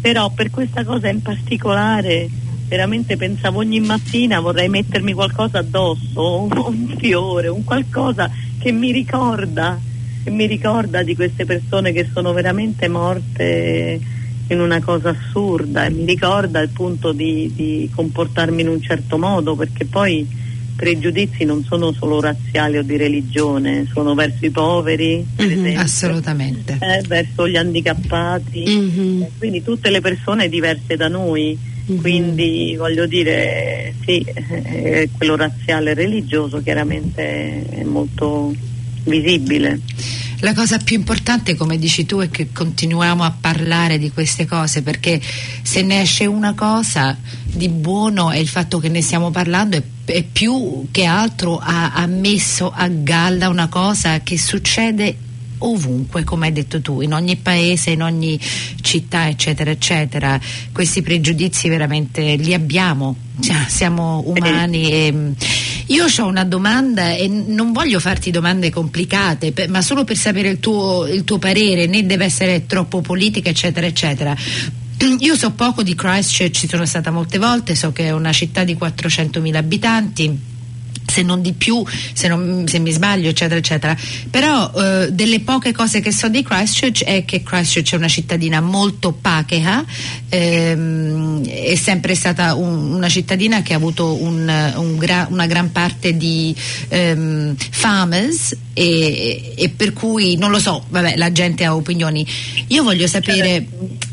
Però 0.03 0.29
per 0.31 0.51
questa 0.51 0.85
cosa 0.85 1.09
in 1.09 1.23
particolare 1.23 2.29
veramente 2.77 3.19
pensavo 3.19 3.59
ogni 3.59 3.81
mattina 3.81 4.41
vorrei 4.41 4.67
mettermi 4.71 5.13
qualcosa 5.13 5.59
addosso, 5.59 6.41
un, 6.67 6.95
fiore, 6.99 7.49
un 7.49 7.65
qualcosa 7.65 8.31
che 8.59 8.73
mi 8.73 8.91
ricorda, 8.93 9.79
che 10.25 10.31
mi 10.31 10.47
ricorda 10.47 11.03
di 11.03 11.15
queste 11.15 11.45
persone 11.45 11.93
che 11.93 12.09
sono 12.11 12.33
veramente 12.33 12.89
morte 12.89 14.01
in 14.49 14.59
una 14.59 14.81
cosa 14.81 15.11
assurda 15.11 15.85
e 15.85 15.91
mi 15.91 16.07
ricorda 16.07 16.61
il 16.61 16.71
punto 16.71 17.13
di, 17.13 17.53
di 17.55 17.91
comportarmi 17.95 18.63
in 18.63 18.69
un 18.69 18.81
certo 18.81 19.19
modo 19.19 19.55
perché 19.55 19.85
poi 19.85 20.27
pregiudizi 20.75 21.45
non 21.45 21.63
sono 21.65 21.93
solo 21.93 22.23
razziali 22.23 22.79
o 22.79 22.83
di 22.83 22.97
religione, 22.97 23.87
sono 23.93 24.15
verso 24.15 24.47
i 24.47 24.51
poveri, 24.51 25.17
Mhm, 25.37 25.51
esempio, 25.51 25.79
Assolutamente. 25.81 26.79
eh, 26.81 27.03
verso 27.07 27.47
gli 27.47 27.57
handicappati, 27.57 28.65
Mhm. 28.67 29.23
eh, 29.23 29.31
quindi 29.37 29.63
tutte 29.63 29.91
le 29.91 30.01
persone 30.01 30.49
diverse 30.49 30.97
da 30.97 31.09
noi, 31.09 31.57
Mhm. 31.85 32.01
quindi 32.01 32.75
voglio 32.77 33.07
dire 33.07 33.95
sì, 34.05 34.19
eh, 34.19 35.09
quello 35.17 35.37
razziale 35.37 35.91
e 35.91 35.95
religioso 35.95 36.63
chiaramente 36.63 37.69
è 37.69 37.83
molto 37.83 38.55
visibile. 39.05 39.81
La 40.41 40.55
cosa 40.55 40.79
più 40.79 40.97
importante, 40.97 41.55
come 41.55 41.79
dici 41.79 42.05
tu, 42.05 42.19
è 42.19 42.29
che 42.29 42.49
continuiamo 42.53 43.23
a 43.23 43.31
parlare 43.31 43.97
di 43.97 44.11
queste 44.11 44.45
cose 44.45 44.83
perché 44.83 45.21
se 45.63 45.83
ne 45.83 46.01
esce 46.01 46.27
una 46.27 46.55
cosa 46.55 47.17
di 47.45 47.69
buono 47.69 48.31
è 48.31 48.39
il 48.39 48.49
fatto 48.49 48.81
che 48.81 48.89
ne 48.89 49.03
stiamo 49.03 49.31
parlando 49.31 49.77
e, 49.77 49.83
e 50.05 50.25
più 50.25 50.89
che 50.91 51.05
altro 51.05 51.59
ha, 51.59 51.93
ha 51.93 52.07
messo 52.07 52.73
a 52.75 52.89
galla 52.89 53.49
una 53.49 53.69
cosa 53.69 54.21
che 54.23 54.37
succede 54.37 55.17
ovunque, 55.67 56.25
come 56.25 56.47
hai 56.47 56.53
detto 56.53 56.81
tu, 56.81 57.01
in 57.01 57.13
ogni 57.13 57.37
paese, 57.37 57.91
in 57.91 58.03
ogni 58.03 58.39
città, 58.81 59.29
eccetera, 59.29 59.71
eccetera. 59.71 60.41
Questi 60.73 61.03
pregiudizi 61.03 61.69
veramente 61.69 62.37
li 62.37 62.55
abbiamo, 62.55 63.17
cioè, 63.41 63.65
siamo 63.69 64.23
umani. 64.27 64.91
E, 64.91 65.13
mm, 65.13 65.33
io 65.87 66.07
ho 66.07 66.27
una 66.27 66.45
domanda 66.45 67.13
e 67.13 67.29
non 67.29 67.73
voglio 67.73 68.01
farti 68.01 68.31
domande 68.31 68.71
complicate, 68.71 69.53
per, 69.53 69.69
ma 69.69 69.83
solo 69.83 70.05
per 70.05 70.17
sapere 70.17 70.49
il 70.49 70.61
tuo, 70.61 71.07
il 71.07 71.25
tuo 71.25 71.39
parere, 71.39 71.87
né 71.87 72.07
deve 72.07 72.25
essere 72.25 72.67
troppo 72.67 73.01
politica, 73.01 73.51
eccetera, 73.51 73.87
eccetera. 73.87 74.37
Io 75.19 75.37
so 75.37 75.51
poco 75.53 75.83
di 75.83 75.95
Christchurch, 75.95 76.53
ci 76.53 76.69
sono 76.69 76.87
stata 76.87 77.11
molte 77.11 77.39
volte, 77.39 77.75
so 77.75 77.93
che 77.93 78.07
è 78.07 78.13
una 78.13 78.33
città 78.33 78.65
di 78.65 78.75
400.000 78.75 79.55
abitanti 79.57 80.51
se 81.13 81.23
non 81.23 81.43
di 81.43 81.53
più, 81.53 81.85
se, 82.15 82.27
non, 82.27 82.67
se, 82.67 82.79
mi 82.79 82.91
sbaglio, 82.91 83.29
eccetera, 83.29 83.59
eccetera. 83.59 83.97
Però 84.31 84.73
eh, 84.75 85.13
delle 85.13 85.41
poche 85.41 85.73
cose 85.73 86.01
che 86.01 86.11
so 86.11 86.29
di 86.29 86.43
Christchurch 86.43 87.05
è 87.05 87.27
che 87.27 87.43
Christchurch 87.43 87.93
è 87.93 87.97
una 87.97 88.09
cittadina 88.09 88.61
molto 88.63 89.13
pacheha, 89.13 89.85
ehm, 90.31 91.47
è 91.47 91.75
sempre 91.75 92.15
stata 92.15 92.55
un, 92.55 92.95
una 92.95 93.11
cittadina 93.11 93.61
che 93.61 93.75
ha 93.75 93.77
avuto 93.77 94.15
un, 94.23 94.73
un 94.77 94.97
gra, 94.97 95.27
una 95.31 95.47
gran 95.47 95.71
parte 95.71 96.17
di 96.17 96.55
ehm, 96.89 97.55
farmers 97.57 98.57
e, 98.73 99.53
e, 99.55 99.69
per 99.69 99.93
cui 99.93 100.37
non 100.37 100.51
lo 100.51 100.59
so, 100.59 100.85
vabbè, 100.89 101.17
la 101.17 101.31
gente 101.31 101.65
ha 101.65 101.77
opinioni. 101.77 102.27
Io 102.69 102.83
voglio 102.83 103.07
sapere, 103.07 103.67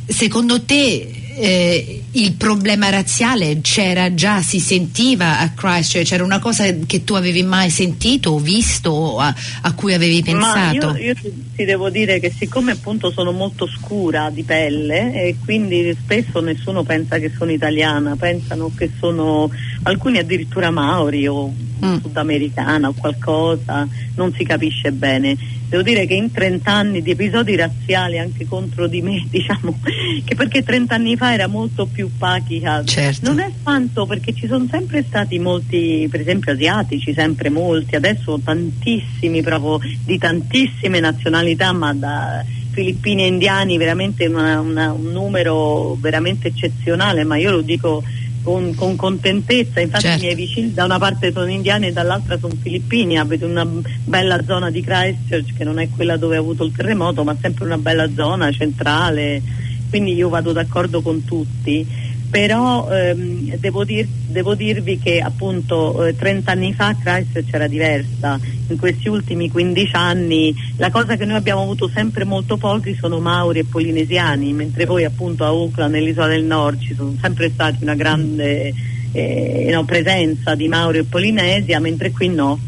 secondo 0.05 0.63
te 0.63 1.29
eh, 1.39 1.98
il 2.11 2.33
problema 2.33 2.89
razziale 2.89 3.59
c'era 3.61 4.13
già, 4.13 4.41
si 4.41 4.59
sentiva 4.59 5.39
a 5.39 5.51
Christchurch, 5.51 6.07
c'era 6.07 6.23
una 6.23 6.39
cosa 6.39 6.65
che 6.85 7.03
tu 7.03 7.13
avevi 7.13 7.43
mai 7.43 7.69
sentito 7.69 8.31
o 8.31 8.39
visto 8.39 8.89
o 8.89 9.19
a, 9.19 9.33
a, 9.61 9.73
cui 9.73 9.93
avevi 9.93 10.23
pensato? 10.23 10.95
Io, 10.95 11.07
io 11.07 11.13
ti, 11.13 11.31
ti, 11.55 11.65
devo 11.65 11.89
dire 11.89 12.19
che 12.19 12.31
siccome 12.35 12.71
appunto 12.71 13.11
sono 13.11 13.31
molto 13.31 13.67
scura 13.67 14.29
di 14.31 14.43
pelle 14.43 15.13
e 15.13 15.35
quindi 15.43 15.95
spesso 16.01 16.39
nessuno 16.39 16.83
pensa 16.83 17.19
che 17.19 17.31
sono 17.37 17.51
italiana, 17.51 18.15
pensano 18.15 18.71
che 18.75 18.89
sono 18.97 19.49
alcuni 19.83 20.17
addirittura 20.17 20.71
maori 20.71 21.27
o 21.27 21.53
mm. 21.85 21.97
sudamericana 22.01 22.89
o 22.89 22.93
qualcosa, 22.93 23.87
non 24.15 24.33
si 24.33 24.43
capisce 24.43 24.91
bene 24.91 25.37
devo 25.69 25.83
dire 25.83 26.07
che 26.07 26.15
in 26.15 26.31
30 26.31 26.71
anni 26.71 27.01
di 27.01 27.11
episodi 27.11 27.55
razziali 27.55 28.17
anche 28.17 28.47
contro 28.47 28.87
di 28.87 29.01
me, 29.01 29.23
diciamo, 29.29 29.79
che 30.25 30.35
perché 30.35 30.63
30 30.63 30.95
anni 30.95 31.15
fa 31.15 31.33
era 31.33 31.47
molto 31.47 31.85
più 31.85 32.09
pachica, 32.17 32.83
certo. 32.83 33.29
non 33.29 33.39
è 33.39 33.51
tanto 33.63 34.05
perché 34.05 34.33
ci 34.33 34.47
sono 34.47 34.67
sempre 34.69 35.03
stati 35.07 35.37
molti, 35.37 36.07
per 36.09 36.21
esempio 36.21 36.51
asiatici, 36.51 37.13
sempre 37.13 37.49
molti, 37.49 37.95
adesso 37.95 38.39
tantissimi 38.43 39.41
proprio 39.41 39.79
di 40.03 40.17
tantissime 40.17 40.99
nazionalità, 40.99 41.71
ma 41.71 41.93
da 41.93 42.43
filippini 42.71 43.23
e 43.23 43.27
indiani 43.27 43.77
veramente 43.77 44.25
una, 44.25 44.59
una, 44.59 44.91
un 44.91 45.11
numero 45.11 45.95
veramente 45.95 46.47
eccezionale, 46.47 47.23
ma 47.23 47.37
io 47.37 47.51
lo 47.51 47.61
dico 47.61 48.03
con, 48.41 48.73
con 48.75 48.95
contentezza, 48.95 49.79
infatti 49.79 50.03
certo. 50.03 50.23
i 50.23 50.25
miei 50.25 50.35
vicini 50.35 50.73
da 50.73 50.85
una 50.85 50.97
parte 50.97 51.31
sono 51.31 51.47
indiani 51.47 51.87
e 51.87 51.91
dall'altra 51.91 52.37
sono 52.37 52.53
filippini, 52.59 53.17
abito 53.17 53.45
in 53.45 53.51
una 53.51 53.67
bella 54.03 54.43
zona 54.43 54.69
di 54.69 54.81
Christchurch 54.81 55.53
che 55.55 55.63
non 55.63 55.79
è 55.79 55.89
quella 55.89 56.17
dove 56.17 56.35
ha 56.35 56.39
avuto 56.39 56.63
il 56.63 56.71
terremoto, 56.71 57.23
ma 57.23 57.35
sempre 57.39 57.65
una 57.65 57.77
bella 57.77 58.09
zona 58.13 58.51
centrale, 58.51 59.41
quindi 59.89 60.13
io 60.13 60.29
vado 60.29 60.51
d'accordo 60.51 61.01
con 61.01 61.23
tutti 61.25 61.85
però 62.29 62.89
ehm, 62.91 63.55
devo, 63.57 63.83
dir, 63.83 64.07
devo, 64.07 64.53
dirvi 64.53 64.99
che 64.99 65.19
appunto 65.19 66.05
eh, 66.05 66.15
30 66.15 66.51
anni 66.51 66.73
fa 66.73 66.95
Christchurch 66.95 67.53
era 67.53 67.67
diversa, 67.67 68.39
in 68.67 68.77
questi 68.77 69.09
ultimi 69.09 69.49
15 69.49 69.95
anni 69.95 70.53
la 70.77 70.91
cosa 70.91 71.15
che 71.15 71.25
noi 71.25 71.37
abbiamo 71.37 71.63
avuto 71.63 71.89
sempre 71.89 72.25
molto 72.25 72.57
pochi 72.57 72.95
sono 72.95 73.19
mauri 73.19 73.59
e 73.59 73.65
polinesiani, 73.65 74.53
mentre 74.53 74.85
poi 74.85 75.05
appunto 75.05 75.43
a 75.43 75.47
Auckland, 75.47 75.93
nell'isola 75.93 76.27
del 76.27 76.43
nord, 76.43 76.79
ci 76.79 76.93
sono 76.93 77.15
sempre 77.19 77.49
stati 77.49 77.83
una 77.83 77.95
grande 77.95 78.73
eh, 79.11 79.69
no, 79.71 79.83
presenza 79.85 80.53
di 80.53 80.67
mauri 80.67 80.99
e 80.99 81.03
polinesia, 81.03 81.79
mentre 81.79 82.11
qui 82.11 82.29
no. 82.29 82.59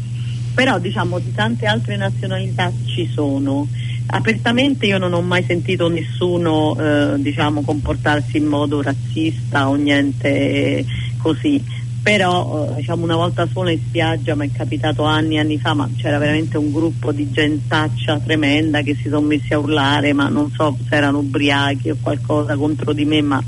Però 0.54 0.78
diciamo 0.78 1.18
di 1.18 1.32
tante 1.32 1.66
altre 1.66 1.96
nazionalità 1.96 2.70
ci 2.86 3.08
sono. 3.12 3.66
Apertamente 4.06 4.86
io 4.86 4.98
non 4.98 5.14
ho 5.14 5.22
mai 5.22 5.44
sentito 5.44 5.88
nessuno 5.88 6.76
eh, 6.78 7.14
diciamo, 7.18 7.62
comportarsi 7.62 8.36
in 8.36 8.44
modo 8.44 8.82
razzista 8.82 9.68
o 9.68 9.74
niente 9.74 10.84
così. 11.18 11.62
Però 12.02 12.68
eh, 12.70 12.74
diciamo, 12.76 13.04
una 13.04 13.16
volta 13.16 13.46
sola 13.50 13.70
in 13.70 13.78
spiaggia 13.78 14.34
mi 14.34 14.48
è 14.48 14.52
capitato 14.52 15.04
anni 15.04 15.36
e 15.36 15.38
anni 15.38 15.58
fa 15.58 15.72
ma 15.72 15.88
c'era 15.96 16.18
veramente 16.18 16.58
un 16.58 16.72
gruppo 16.72 17.12
di 17.12 17.30
gentaccia 17.30 18.18
tremenda 18.18 18.82
che 18.82 18.94
si 18.94 19.08
sono 19.08 19.20
messi 19.20 19.54
a 19.54 19.58
urlare 19.58 20.12
ma 20.12 20.28
non 20.28 20.50
so 20.50 20.76
se 20.88 20.96
erano 20.96 21.18
ubriachi 21.18 21.90
o 21.90 21.96
qualcosa 22.00 22.56
contro 22.56 22.92
di 22.92 23.04
me 23.04 23.22
ma 23.22 23.42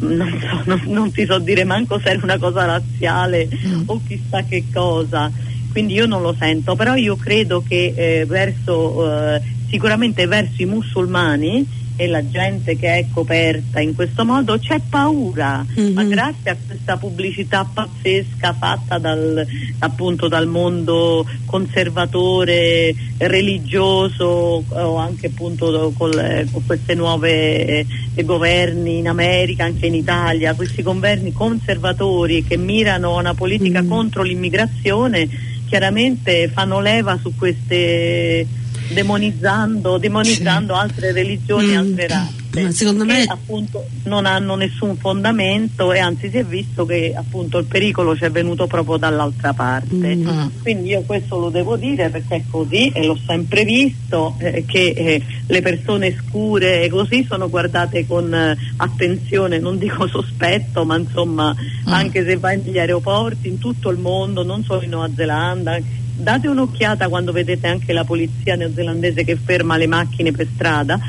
non, 0.00 0.38
so, 0.38 0.62
non, 0.64 0.82
non 0.86 1.12
ti 1.12 1.24
so 1.24 1.38
dire 1.38 1.64
manco 1.64 1.98
se 1.98 2.10
era 2.10 2.20
una 2.22 2.38
cosa 2.38 2.64
razziale 2.66 3.48
mm. 3.50 3.82
o 3.86 4.00
chissà 4.06 4.42
che 4.42 4.64
cosa 4.72 5.30
quindi 5.72 5.94
io 5.94 6.06
non 6.06 6.22
lo 6.22 6.34
sento 6.38 6.76
però 6.76 6.94
io 6.94 7.16
credo 7.16 7.64
che 7.66 7.94
eh, 7.96 8.24
verso 8.26 9.34
eh, 9.34 9.40
sicuramente 9.68 10.26
verso 10.26 10.62
i 10.62 10.66
musulmani 10.66 11.80
e 11.96 12.06
la 12.06 12.26
gente 12.28 12.76
che 12.76 12.96
è 12.96 13.06
coperta 13.12 13.80
in 13.80 13.94
questo 13.94 14.24
modo 14.24 14.58
c'è 14.58 14.80
paura, 14.88 15.64
mm-hmm. 15.64 15.92
ma 15.92 16.04
grazie 16.04 16.50
a 16.50 16.56
questa 16.66 16.96
pubblicità 16.96 17.68
pazzesca 17.70 18.54
fatta 18.54 18.98
dal, 18.98 19.46
appunto 19.78 20.28
dal 20.28 20.46
mondo 20.46 21.26
conservatore, 21.44 22.94
religioso 23.18 24.64
o 24.68 24.96
anche 24.96 25.26
appunto 25.26 25.92
con, 25.96 26.10
con 26.50 26.66
queste 26.66 26.94
nuove 26.94 27.86
eh, 28.14 28.24
governi 28.24 28.98
in 28.98 29.08
America, 29.08 29.64
anche 29.64 29.86
in 29.86 29.94
Italia, 29.94 30.54
questi 30.54 30.82
governi 30.82 31.32
conservatori 31.32 32.42
che 32.44 32.56
mirano 32.56 33.16
a 33.16 33.20
una 33.20 33.34
politica 33.34 33.80
mm-hmm. 33.80 33.90
contro 33.90 34.22
l'immigrazione 34.22 35.50
chiaramente 35.72 36.48
fanno 36.48 36.80
leva 36.80 37.16
su 37.16 37.34
queste 37.34 38.46
demonizzando, 38.92 39.96
demonizzando 39.96 40.74
altre 40.74 41.12
religioni, 41.12 41.68
mm. 41.68 41.76
altre 41.78 42.06
razze. 42.08 42.41
Secondo 42.72 43.06
me 43.06 43.24
appunto 43.26 43.86
non 44.04 44.26
hanno 44.26 44.56
nessun 44.56 44.96
fondamento 44.96 45.92
e 45.92 45.98
anzi 45.98 46.28
si 46.28 46.36
è 46.36 46.44
visto 46.44 46.84
che 46.84 47.14
appunto 47.16 47.56
il 47.58 47.64
pericolo 47.64 48.14
ci 48.14 48.24
è 48.24 48.30
venuto 48.30 48.66
proprio 48.66 48.98
dall'altra 48.98 49.54
parte. 49.54 50.16
Mm. 50.16 50.26
Ah. 50.26 50.50
Quindi 50.60 50.90
io 50.90 51.02
questo 51.02 51.38
lo 51.38 51.48
devo 51.48 51.76
dire 51.76 52.10
perché 52.10 52.36
è 52.36 52.42
così 52.50 52.88
e 52.88 53.06
l'ho 53.06 53.18
sempre 53.26 53.64
visto 53.64 54.34
eh, 54.38 54.64
che 54.66 54.92
eh, 54.94 55.22
le 55.46 55.62
persone 55.62 56.14
scure 56.14 56.88
così 56.90 57.24
sono 57.26 57.48
guardate 57.48 58.06
con 58.06 58.34
eh, 58.34 58.56
attenzione, 58.76 59.58
non 59.58 59.78
dico 59.78 60.06
sospetto, 60.06 60.84
ma 60.84 60.98
insomma 60.98 61.54
mm. 61.54 61.90
anche 61.92 62.22
se 62.22 62.36
vai 62.36 62.60
negli 62.62 62.78
aeroporti 62.78 63.48
in 63.48 63.58
tutto 63.58 63.88
il 63.88 63.98
mondo, 63.98 64.42
non 64.42 64.62
solo 64.62 64.82
in 64.82 64.90
Nuova 64.90 65.08
Zelanda, 65.14 65.78
date 66.14 66.46
un'occhiata 66.48 67.08
quando 67.08 67.32
vedete 67.32 67.66
anche 67.66 67.92
la 67.92 68.04
polizia 68.04 68.54
neozelandese 68.54 69.24
che 69.24 69.36
ferma 69.36 69.76
le 69.76 69.86
macchine 69.86 70.30
per 70.30 70.46
strada, 70.54 71.00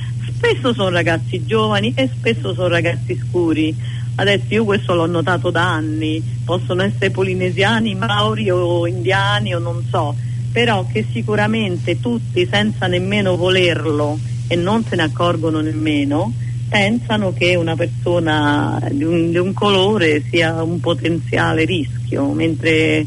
spesso 0.43 0.73
sono 0.73 0.89
ragazzi 0.89 1.45
giovani 1.45 1.93
e 1.95 2.09
spesso 2.13 2.53
sono 2.53 2.67
ragazzi 2.67 3.17
scuri. 3.17 3.73
Adesso 4.15 4.43
io 4.49 4.65
questo 4.65 4.93
l'ho 4.93 5.05
notato 5.05 5.49
da 5.49 5.71
anni, 5.71 6.21
possono 6.43 6.83
essere 6.83 7.11
polinesiani, 7.11 7.95
maori 7.95 8.49
o 8.51 8.85
indiani 8.85 9.55
o 9.55 9.59
non 9.59 9.81
so, 9.89 10.13
però 10.51 10.85
che 10.85 11.05
sicuramente 11.11 11.99
tutti 11.99 12.45
senza 12.45 12.87
nemmeno 12.87 13.37
volerlo 13.37 14.19
e 14.47 14.55
non 14.57 14.83
se 14.83 14.97
ne 14.97 15.03
accorgono 15.03 15.61
nemmeno, 15.61 16.31
pensano 16.67 17.31
che 17.31 17.55
una 17.55 17.75
persona 17.75 18.79
di 18.91 19.03
un, 19.03 19.31
di 19.31 19.37
un 19.37 19.53
colore 19.53 20.21
sia 20.29 20.61
un 20.61 20.79
potenziale 20.81 21.63
rischio, 21.63 22.31
mentre 22.33 23.05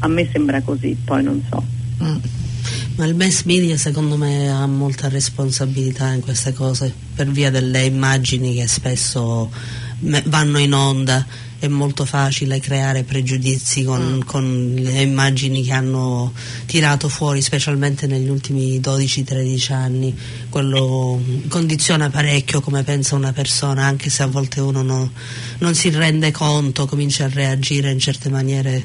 a 0.00 0.08
me 0.08 0.28
sembra 0.30 0.60
così, 0.62 0.96
poi 1.02 1.22
non 1.22 1.42
so. 1.48 1.62
Mm. 2.02 2.41
Ma 2.94 3.06
il 3.06 3.14
mass 3.14 3.44
media 3.44 3.76
secondo 3.78 4.16
me 4.16 4.50
ha 4.50 4.66
molta 4.66 5.08
responsabilità 5.08 6.12
in 6.12 6.20
queste 6.20 6.52
cose 6.52 6.92
per 7.14 7.28
via 7.30 7.50
delle 7.50 7.84
immagini 7.84 8.54
che 8.54 8.68
spesso 8.68 9.50
vanno 10.24 10.58
in 10.58 10.74
onda 10.74 11.24
è 11.58 11.68
molto 11.68 12.04
facile 12.04 12.58
creare 12.58 13.04
pregiudizi 13.04 13.84
con, 13.84 14.16
mm. 14.16 14.20
con, 14.26 14.74
le 14.76 15.00
immagini 15.00 15.62
che 15.62 15.72
hanno 15.72 16.32
tirato 16.66 17.08
fuori 17.08 17.40
specialmente 17.40 18.08
negli 18.08 18.28
ultimi 18.28 18.80
12-13 18.80 19.72
anni 19.72 20.18
quello 20.48 21.22
condiziona 21.46 22.10
parecchio 22.10 22.60
come 22.60 22.82
pensa 22.82 23.14
una 23.14 23.32
persona 23.32 23.84
anche 23.84 24.10
se 24.10 24.24
a 24.24 24.26
volte 24.26 24.60
uno 24.60 24.82
no, 24.82 25.12
non 25.58 25.74
si 25.76 25.88
rende 25.90 26.32
conto 26.32 26.86
comincia 26.86 27.26
a 27.26 27.30
reagire 27.32 27.92
in 27.92 28.00
certe 28.00 28.28
maniere 28.28 28.84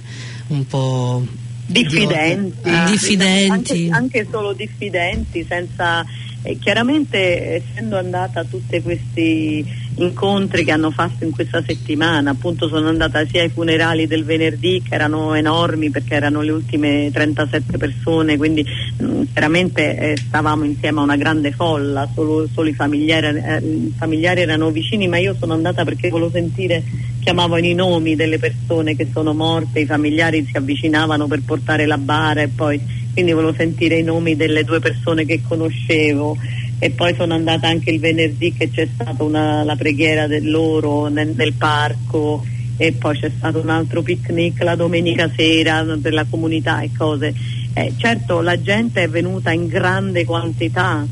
un 0.49 0.67
po' 0.67 1.25
diffidenti, 1.67 2.69
ah, 2.69 2.89
diffidenti. 2.89 3.49
Anche, 3.49 3.89
anche, 3.91 4.27
solo 4.29 4.53
diffidenti 4.53 5.45
senza 5.47 6.05
eh, 6.43 6.57
chiaramente 6.57 7.55
essendo 7.55 7.97
andata 7.97 8.39
a 8.39 8.43
tutti 8.45 8.81
questi 8.81 9.85
incontri 9.95 10.63
che 10.63 10.71
hanno 10.71 10.91
fatto 10.91 11.23
in 11.23 11.31
questa 11.31 11.63
settimana 11.65 12.29
appunto 12.29 12.67
sono 12.67 12.87
andata 12.87 13.25
sia 13.25 13.41
ai 13.41 13.49
funerali 13.49 14.05
del 14.05 14.23
venerdì 14.23 14.83
che 14.87 14.93
erano 14.93 15.33
enormi 15.33 15.89
perché 15.89 16.13
erano 16.13 16.41
le 16.41 16.51
ultime 16.51 17.09
37 17.11 17.77
persone 17.79 18.37
quindi 18.37 18.63
mh, 18.63 19.23
chiaramente 19.37 19.97
eh, 19.97 20.17
stavamo 20.17 20.63
insieme 20.63 20.99
a 20.99 21.03
una 21.03 21.15
grande 21.15 21.51
folla, 21.51 22.09
solo, 22.11 22.47
solo 22.51 22.69
i, 22.69 22.73
familiari, 22.73 23.37
eh, 23.37 23.57
i 23.57 23.93
familiari 23.95 24.41
erano 24.41 24.71
vicini, 24.71 25.07
ma 25.07 25.17
io 25.17 25.35
sono 25.37 25.53
andata 25.53 25.83
perché 25.83 26.09
volevo 26.09 26.31
sentire, 26.31 26.83
chiamavano 27.27 27.65
i 27.65 27.73
nomi 27.73 28.15
delle 28.15 28.39
persone 28.39 28.95
che 28.95 29.09
sono 29.11 29.33
morte, 29.33 29.81
i 29.81 29.85
familiari 29.85 30.47
si 30.49 30.55
avvicinavano 30.55 31.27
per 31.27 31.41
portare 31.43 31.85
la 31.85 31.97
bara 31.97 32.43
e 32.43 32.47
poi 32.47 32.79
quindi 33.11 33.33
volevo 33.33 33.53
sentire 33.53 33.97
i 33.97 34.03
nomi 34.03 34.37
delle 34.37 34.63
due 34.63 34.79
persone 34.79 35.25
che 35.25 35.41
conoscevo 35.45 36.37
e 36.79 36.89
poi 36.91 37.13
sono 37.15 37.33
andata 37.33 37.67
anche 37.67 37.89
il 37.89 37.99
venerdì 37.99 38.53
che 38.53 38.69
c'è 38.69 38.87
stata 38.93 39.25
una, 39.25 39.65
la 39.65 39.75
preghiera 39.75 40.25
del 40.25 40.49
loro 40.49 41.07
nel, 41.07 41.33
nel 41.35 41.51
parco 41.51 42.45
e 42.77 42.93
poi 42.93 43.19
c'è 43.19 43.29
stato 43.35 43.59
un 43.59 43.71
altro 43.71 44.01
picnic 44.01 44.63
la 44.63 44.75
domenica 44.75 45.29
sera 45.35 45.83
per 46.01 46.13
la 46.13 46.25
comunità 46.29 46.79
e 46.79 46.91
cose. 46.97 47.33
Eh, 47.73 47.91
certo 47.97 48.39
la 48.39 48.61
gente 48.61 49.03
è 49.03 49.09
venuta 49.09 49.51
in 49.51 49.67
grande 49.67 50.23
quantità 50.23 51.05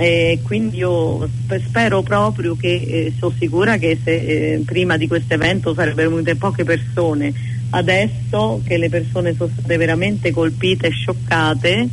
e 0.00 0.38
quindi 0.42 0.78
io 0.78 1.28
sp- 1.28 1.60
spero 1.66 2.00
proprio 2.00 2.56
che, 2.56 2.72
eh, 2.72 3.12
sono 3.18 3.34
sicura 3.38 3.76
che 3.76 3.98
se, 4.02 4.14
eh, 4.14 4.62
prima 4.64 4.96
di 4.96 5.06
questo 5.06 5.34
evento 5.34 5.74
sarebbero 5.74 6.08
venute 6.08 6.36
poche 6.36 6.64
persone, 6.64 7.30
adesso 7.68 8.62
che 8.64 8.78
le 8.78 8.88
persone 8.88 9.34
sono 9.34 9.50
state 9.52 9.76
veramente 9.76 10.30
colpite 10.30 10.86
e 10.86 10.90
scioccate, 10.90 11.88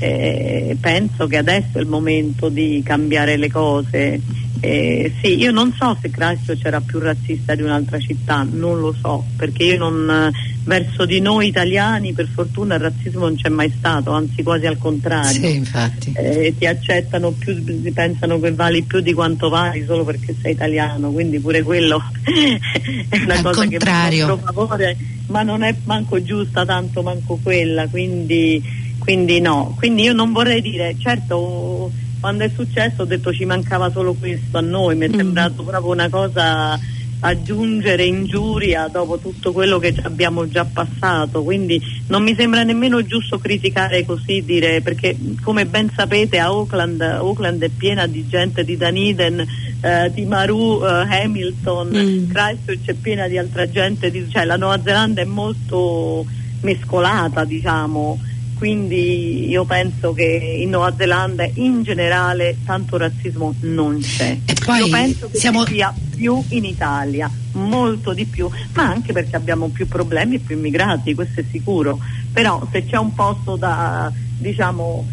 eh, 0.00 0.76
penso 0.80 1.26
che 1.26 1.36
adesso 1.36 1.76
è 1.76 1.80
il 1.80 1.86
momento 1.86 2.48
di 2.48 2.80
cambiare 2.84 3.36
le 3.36 3.50
cose. 3.50 4.20
Eh, 4.62 5.12
sì, 5.22 5.38
io 5.38 5.52
non 5.52 5.72
so 5.78 5.96
se 6.00 6.10
Christchurch 6.10 6.64
era 6.64 6.80
più 6.80 6.98
razzista 6.98 7.54
di 7.54 7.62
un'altra 7.62 7.98
città, 7.98 8.46
non 8.50 8.78
lo 8.78 8.94
so, 8.98 9.24
perché 9.36 9.64
io 9.64 9.78
non, 9.78 10.30
verso 10.64 11.06
di 11.06 11.20
noi 11.20 11.48
italiani 11.48 12.12
per 12.12 12.28
fortuna 12.28 12.74
il 12.74 12.80
razzismo 12.80 13.20
non 13.20 13.36
c'è 13.36 13.48
mai 13.48 13.72
stato, 13.76 14.12
anzi 14.12 14.42
quasi 14.42 14.66
al 14.66 14.78
contrario. 14.78 15.48
Sì, 15.48 15.54
infatti. 15.54 16.12
Eh, 16.14 16.54
ti 16.58 16.66
accettano 16.66 17.30
più, 17.30 17.62
pensano 17.92 18.38
che 18.38 18.52
vali 18.52 18.82
più 18.82 19.00
di 19.00 19.12
quanto 19.12 19.48
vali 19.48 19.84
solo 19.86 20.04
perché 20.04 20.34
sei 20.40 20.52
italiano, 20.52 21.10
quindi 21.10 21.38
pure 21.40 21.62
quello 21.62 22.02
è 22.24 23.16
una 23.22 23.34
Al 23.34 23.42
cosa 23.42 23.60
contrario. 23.66 24.26
che 24.26 24.30
fa 24.30 24.34
nostro 24.34 24.52
favore, 24.52 24.96
ma 25.28 25.42
non 25.42 25.62
è 25.62 25.74
manco 25.84 26.22
giusta 26.22 26.64
tanto 26.66 27.02
manco 27.02 27.38
quella, 27.42 27.86
quindi, 27.88 28.62
quindi 29.00 29.40
no. 29.40 29.74
Quindi 29.76 30.02
io 30.02 30.12
non 30.12 30.30
vorrei 30.32 30.60
dire, 30.62 30.94
certo 30.98 31.90
quando 32.20 32.44
è 32.44 32.50
successo 32.54 33.02
ho 33.02 33.04
detto 33.06 33.32
ci 33.32 33.44
mancava 33.46 33.90
solo 33.90 34.12
questo 34.14 34.58
a 34.58 34.60
noi, 34.60 34.94
mi 34.94 35.06
è 35.06 35.08
Mm. 35.08 35.14
sembrato 35.16 35.62
proprio 35.64 35.92
una 35.92 36.08
cosa 36.08 36.78
aggiungere 37.22 38.04
ingiuria 38.04 38.88
dopo 38.88 39.18
tutto 39.18 39.52
quello 39.52 39.78
che 39.78 39.94
abbiamo 40.04 40.48
già 40.48 40.64
passato, 40.64 41.42
quindi 41.42 41.78
non 42.06 42.22
mi 42.22 42.34
sembra 42.34 42.62
nemmeno 42.62 43.04
giusto 43.04 43.38
criticare 43.38 44.06
così, 44.06 44.42
dire, 44.42 44.80
perché 44.80 45.16
come 45.42 45.66
ben 45.66 45.90
sapete 45.94 46.38
a 46.38 46.46
Auckland, 46.46 47.00
Auckland 47.02 47.62
è 47.62 47.68
piena 47.68 48.06
di 48.06 48.26
gente 48.26 48.64
di 48.64 48.76
Dunedin, 48.78 49.44
eh, 49.82 50.10
di 50.14 50.24
Maru, 50.24 50.82
eh, 50.82 51.22
Hamilton, 51.22 51.88
Mm. 51.88 52.30
Christchurch 52.30 52.86
è 52.86 52.94
piena 52.94 53.28
di 53.28 53.36
altra 53.36 53.68
gente, 53.70 54.10
di- 54.10 54.26
cioè 54.30 54.44
la 54.46 54.56
Nuova 54.56 54.80
Zelanda 54.82 55.20
è 55.20 55.26
molto 55.26 56.24
mescolata 56.62 57.44
diciamo 57.44 58.18
quindi 58.60 59.48
io 59.48 59.64
penso 59.64 60.12
che 60.12 60.22
in 60.60 60.68
Nuova 60.68 60.94
Zelanda 60.94 61.48
in 61.54 61.82
generale 61.82 62.58
tanto 62.66 62.98
razzismo 62.98 63.54
non 63.60 64.00
c'è. 64.00 64.36
Io 64.76 64.88
penso 64.90 65.30
che 65.30 65.38
siamo- 65.38 65.64
ci 65.64 65.72
sia 65.72 65.94
più 66.14 66.44
in 66.48 66.66
Italia, 66.66 67.30
molto 67.52 68.12
di 68.12 68.26
più, 68.26 68.50
ma 68.74 68.82
anche 68.82 69.14
perché 69.14 69.34
abbiamo 69.34 69.68
più 69.68 69.88
problemi 69.88 70.34
e 70.34 70.38
più 70.40 70.58
immigrati, 70.58 71.14
questo 71.14 71.40
è 71.40 71.44
sicuro. 71.50 71.98
Però 72.34 72.68
se 72.70 72.84
c'è 72.84 72.98
un 72.98 73.14
posto 73.14 73.56
da 73.56 74.12
diciamo 74.36 75.06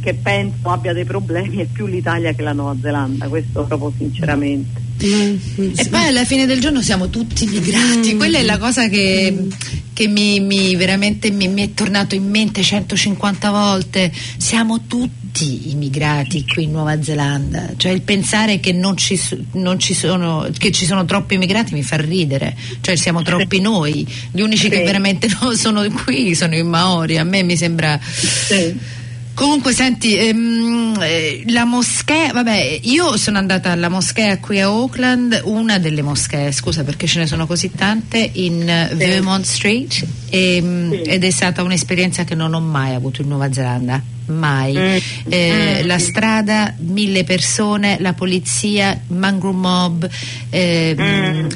che 0.00 0.14
penso 0.14 0.68
abbia 0.68 0.92
dei 0.92 1.04
problemi 1.04 1.56
è 1.56 1.64
più 1.64 1.86
l'Italia 1.86 2.32
che 2.32 2.42
la 2.42 2.52
Nuova 2.52 2.76
Zelanda, 2.80 3.26
questo 3.26 3.64
proprio 3.64 3.92
sinceramente. 3.96 4.81
E 5.00 5.88
poi 5.88 6.06
alla 6.06 6.24
fine 6.24 6.46
del 6.46 6.60
giorno 6.60 6.80
siamo 6.80 7.08
tutti 7.08 7.46
migrati, 7.46 8.16
quella 8.16 8.38
è 8.38 8.42
la 8.42 8.58
cosa 8.58 8.88
che, 8.88 9.48
che 9.92 10.06
mi, 10.08 10.38
mi- 10.40 10.76
veramente 10.76 11.30
mi, 11.30 11.48
mi 11.48 11.62
è 11.62 11.74
tornato 11.74 12.14
in 12.14 12.28
mente 12.28 12.62
150 12.62 13.50
volte. 13.50 14.12
Siamo 14.36 14.82
tutti 14.86 15.70
immigrati 15.70 16.44
qui 16.46 16.64
in 16.64 16.72
Nuova 16.72 17.02
Zelanda, 17.02 17.70
cioè 17.76 17.90
il 17.92 18.02
pensare 18.02 18.60
che 18.60 18.72
non 18.72 18.96
ci, 18.96 19.18
non 19.52 19.78
ci 19.78 19.94
sono, 19.94 20.46
che 20.56 20.70
ci 20.70 20.84
sono 20.84 21.04
troppi 21.04 21.34
immigrati 21.34 21.72
mi 21.74 21.82
fa 21.82 21.96
ridere, 21.96 22.54
cioè 22.80 22.94
siamo 22.96 23.22
troppi 23.22 23.58
noi, 23.62 24.06
gli 24.30 24.40
unici 24.40 24.68
che 24.68 24.76
Sì. 24.78 24.82
veramente 24.84 25.28
no, 25.40 25.52
sono 25.56 25.82
qui 26.04 26.34
sono 26.34 26.54
i 26.54 26.62
Maori, 26.62 27.16
a 27.18 27.24
me 27.24 27.42
mi 27.42 27.56
sembra... 27.56 27.98
Sì. 28.02 29.00
Comunque, 29.34 29.72
senti, 29.72 30.14
ehm, 30.16 30.98
eh, 31.00 31.42
la 31.48 31.64
moschea, 31.64 32.32
vabbè, 32.32 32.80
io 32.82 33.16
sono 33.16 33.38
andata 33.38 33.70
alla 33.70 33.88
moschea 33.88 34.38
qui 34.38 34.60
a 34.60 34.66
Auckland, 34.66 35.40
una 35.44 35.78
delle 35.78 36.02
moschee, 36.02 36.52
scusa 36.52 36.84
perché 36.84 37.06
ce 37.06 37.18
ne 37.20 37.26
sono 37.26 37.46
così 37.46 37.70
tante, 37.74 38.30
in 38.34 38.68
eh, 38.68 38.88
Sì. 38.90 38.96
Vermont 38.96 39.44
Street, 39.44 40.06
ehm, 40.28 40.90
Sì. 40.90 41.00
ed 41.02 41.24
è 41.24 41.30
stata 41.30 41.62
un'esperienza 41.62 42.24
che 42.24 42.34
non 42.34 42.52
ho 42.52 42.60
mai 42.60 42.94
avuto 42.94 43.22
in 43.22 43.28
Nuova 43.28 43.50
Zelanda. 43.52 44.02
Mai. 44.26 44.74
Mm. 44.76 44.96
Eh, 45.28 45.80
Mm. 45.82 45.86
La 45.86 45.98
strada, 45.98 46.74
mille 46.78 47.24
persone, 47.24 47.96
la 48.00 48.12
polizia, 48.12 49.00
mangrove 49.08 49.56
mob. 49.58 50.08
ehm, 50.50 51.00
Mm. 51.00 51.48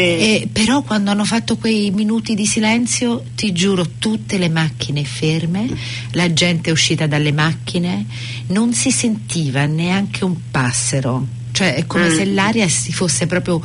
E 0.00 0.48
però 0.52 0.82
quando 0.82 1.10
hanno 1.10 1.24
fatto 1.24 1.56
quei 1.56 1.90
minuti 1.90 2.34
di 2.34 2.46
silenzio, 2.46 3.24
ti 3.34 3.52
giuro, 3.52 3.86
tutte 3.98 4.38
le 4.38 4.48
macchine 4.48 5.04
ferme, 5.04 5.68
la 6.12 6.32
gente 6.32 6.70
è 6.70 6.72
uscita 6.72 7.06
dalle 7.06 7.32
macchine, 7.32 8.06
non 8.48 8.72
si 8.74 8.90
sentiva 8.90 9.64
neanche 9.66 10.24
un 10.24 10.36
passero, 10.50 11.26
cioè 11.52 11.74
è 11.74 11.86
come 11.86 12.08
Mm. 12.08 12.16
se 12.16 12.24
l'aria 12.26 12.68
si 12.68 12.92
fosse 12.92 13.26
proprio 13.26 13.60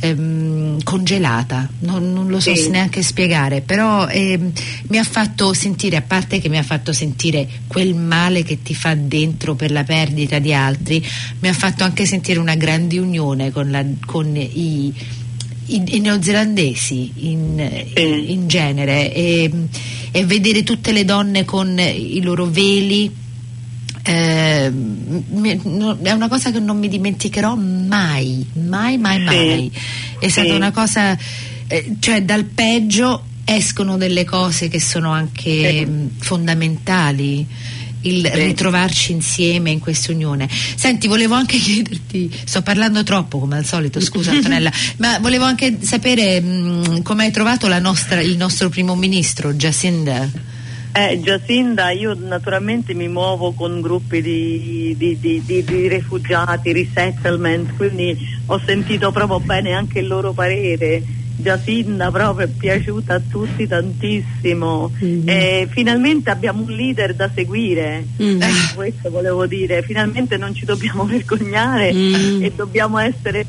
ehm, 0.00 0.82
congelata, 0.82 1.68
non, 1.80 2.12
non 2.12 2.28
lo 2.28 2.38
so 2.40 2.54
Sì. 2.54 2.68
neanche 2.68 3.02
spiegare, 3.02 3.60
però 3.62 4.06
ehm, 4.08 4.52
mi 4.88 4.98
ha 4.98 5.04
fatto 5.04 5.52
sentire, 5.54 5.96
a 5.96 6.02
parte 6.02 6.40
che 6.40 6.48
mi 6.48 6.58
ha 6.58 6.62
fatto 6.62 6.92
sentire 6.92 7.48
quel 7.66 7.94
male 7.94 8.42
che 8.42 8.62
ti 8.62 8.74
fa 8.74 8.94
dentro 8.94 9.54
per 9.54 9.70
la 9.70 9.84
perdita 9.84 10.38
di 10.38 10.52
altri, 10.52 11.04
mi 11.40 11.48
ha 11.48 11.52
fatto 11.54 11.84
anche 11.84 12.04
sentire 12.06 12.38
una 12.38 12.54
grande 12.54 12.98
unione 12.98 13.50
con, 13.50 13.70
la- 13.70 13.84
con 14.04 14.34
i 14.36 14.92
i, 15.66 16.00
neozelandesi 16.00 17.12
in, 17.16 17.84
Sì. 17.94 18.32
in 18.32 18.46
genere 18.48 19.12
e, 19.14 19.50
e 20.10 20.24
vedere 20.24 20.62
tutte 20.62 20.92
le 20.92 21.04
donne 21.04 21.44
con 21.44 21.78
i 21.78 22.20
loro 22.22 22.46
veli 22.46 23.10
eh, 24.06 24.66
è 24.66 26.10
una 26.10 26.28
cosa 26.28 26.50
che 26.50 26.60
non 26.60 26.78
mi 26.78 26.88
dimenticherò 26.88 27.54
mai, 27.54 28.44
mai, 28.66 28.98
mai, 28.98 29.22
mai. 29.22 29.72
È 30.18 30.28
stata 30.28 30.54
una 30.54 30.72
cosa, 30.72 31.16
eh, 31.66 31.96
cioè 32.00 32.22
dal 32.22 32.44
peggio 32.44 33.24
escono 33.46 33.96
delle 33.96 34.24
cose 34.24 34.68
che 34.68 34.80
sono 34.80 35.10
anche 35.10 35.70
Sì. 35.70 35.84
mh, 35.86 36.10
fondamentali. 36.18 37.46
Il 38.06 38.26
ritrovarci 38.26 39.12
insieme 39.12 39.70
in 39.70 39.78
questa 39.78 40.12
unione. 40.12 40.48
Senti, 40.48 41.06
volevo 41.08 41.34
anche 41.34 41.56
chiederti, 41.58 42.30
sto 42.44 42.62
parlando 42.62 43.02
troppo 43.02 43.38
come 43.38 43.56
al 43.56 43.64
solito, 43.64 44.00
scusa 44.00 44.30
Antonella, 44.32 44.70
ma 44.98 45.18
volevo 45.20 45.44
anche 45.44 45.78
sapere 45.80 46.40
mh, 46.40 47.02
come 47.02 47.24
hai 47.24 47.30
trovato 47.30 47.66
la 47.68 47.78
nostra- 47.78 48.20
il 48.20 48.36
nostro 48.36 48.68
primo 48.68 48.94
ministro, 48.94 49.52
Jacinda. 49.54 50.28
Eh, 50.96 51.20
Giacinda, 51.20 51.90
io 51.90 52.14
naturalmente 52.14 52.94
mi 52.94 53.08
muovo 53.08 53.50
con 53.52 53.80
gruppi 53.80 54.22
di, 54.22 54.94
di- 54.96 55.18
di- 55.18 55.42
di- 55.44 55.64
di 55.64 55.88
rifugiati, 55.88 56.72
resettlement, 56.72 57.74
quindi 57.76 58.16
ho 58.46 58.60
sentito 58.64 59.10
proprio 59.10 59.40
bene 59.40 59.72
anche 59.72 59.98
il 59.98 60.06
loro 60.06 60.32
parere. 60.32 61.02
Giacinda 61.36 62.10
proprio 62.10 62.46
è 62.46 62.50
piaciuta 62.50 63.14
a 63.14 63.20
tutti 63.20 63.66
tantissimo. 63.66 64.90
Mhm. 64.98 65.22
Eh, 65.28 65.68
finalmente 65.70 66.30
abbiamo 66.30 66.62
un 66.62 66.70
leader 66.70 67.14
da 67.14 67.28
seguire, 67.34 68.06
Mm. 68.22 68.40
Eh, 68.42 68.46
questo 68.74 69.10
volevo 69.10 69.46
dire, 69.46 69.82
finalmente 69.82 70.36
non 70.36 70.54
ci 70.54 70.64
dobbiamo 70.64 71.04
vergognare 71.06 71.92
Mm. 71.92 72.42
e 72.42 72.52
dobbiamo 72.54 72.98
essere 72.98 73.44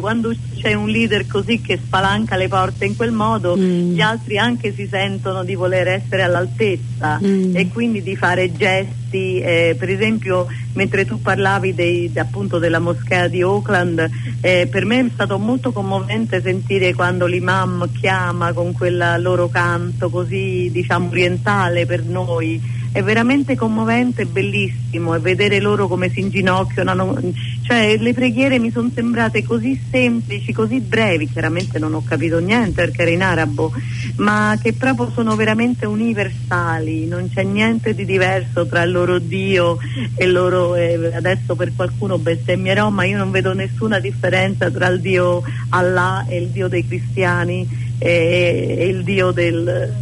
quando 0.00 0.34
c'è 0.56 0.74
un 0.74 0.88
leader 0.88 1.26
così 1.26 1.60
che 1.62 1.78
spalanca 1.82 2.36
le 2.36 2.48
porte 2.48 2.84
in 2.84 2.96
quel 2.96 3.12
modo 3.12 3.56
Mm. 3.56 3.92
gli 3.92 4.00
altri 4.00 4.36
anche 4.36 4.74
si 4.74 4.86
sentono 4.90 5.44
di 5.44 5.54
voler 5.54 5.86
essere 5.88 6.22
all'altezza 6.22 7.18
Mm. 7.24 7.56
e 7.56 7.68
quindi 7.68 8.02
di 8.02 8.14
fare 8.16 8.52
gesti 8.52 9.07
eh, 9.10 9.76
per 9.78 9.88
esempio 9.90 10.46
mentre 10.74 11.04
tu 11.04 11.20
parlavi 11.20 11.74
dei- 11.74 12.12
de- 12.12 12.20
appunto 12.20 12.58
della 12.58 12.78
moschea 12.78 13.28
di 13.28 13.42
Auckland 13.42 14.08
eh, 14.40 14.68
per 14.70 14.84
me 14.84 15.00
è 15.00 15.10
stato 15.12 15.38
molto 15.38 15.72
commovente 15.72 16.40
sentire 16.42 16.94
quando 16.94 17.26
l'imam 17.26 17.88
chiama 17.98 18.52
con 18.52 18.72
quel 18.72 19.16
loro 19.20 19.48
canto 19.48 20.10
così 20.10 20.68
diciamo 20.70 21.08
orientale 21.08 21.86
per 21.86 22.04
noi. 22.04 22.76
È 22.90 23.02
veramente 23.02 23.54
commovente 23.54 24.22
e 24.22 24.26
bellissimo 24.26 25.14
e 25.14 25.18
vedere 25.18 25.60
loro 25.60 25.88
come 25.88 26.08
si 26.08 26.20
inginocchiano 26.20 27.20
cioè 27.68 27.98
le 27.98 28.14
preghiere 28.14 28.58
mi 28.58 28.70
sono 28.70 28.90
sembrate 28.94 29.44
così 29.44 29.78
semplici 29.90 30.54
così 30.54 30.80
brevi, 30.80 31.28
chiaramente 31.28 31.78
non 31.78 31.92
ho 31.92 32.02
capito 32.02 32.38
niente 32.38 32.82
perché 32.82 33.02
era 33.02 33.10
in 33.10 33.22
arabo, 33.22 33.70
ma 34.16 34.58
che 34.60 34.72
proprio 34.72 35.10
sono 35.12 35.36
veramente 35.36 35.84
universali, 35.84 37.06
non 37.06 37.28
c'è 37.30 37.42
niente 37.42 37.94
di 37.94 38.06
diverso 38.06 38.66
tra 38.66 38.82
il 38.82 38.90
loro 38.98 39.18
Dio 39.18 39.78
e 40.16 40.26
loro, 40.26 40.74
eh, 40.74 41.12
adesso 41.14 41.54
per 41.54 41.72
qualcuno 41.74 42.18
bestemmierò, 42.18 42.90
ma 42.90 43.04
io 43.04 43.16
non 43.16 43.30
vedo 43.30 43.52
nessuna 43.54 44.00
differenza 44.00 44.70
tra 44.70 44.88
il 44.88 45.00
Dio 45.00 45.42
Allah 45.70 46.24
e 46.28 46.38
il 46.38 46.48
Dio 46.48 46.68
dei 46.68 46.86
cristiani 46.86 47.66
e, 47.98 48.76
e 48.78 48.86
il 48.86 49.04
Dio 49.04 49.30
del, 49.30 49.92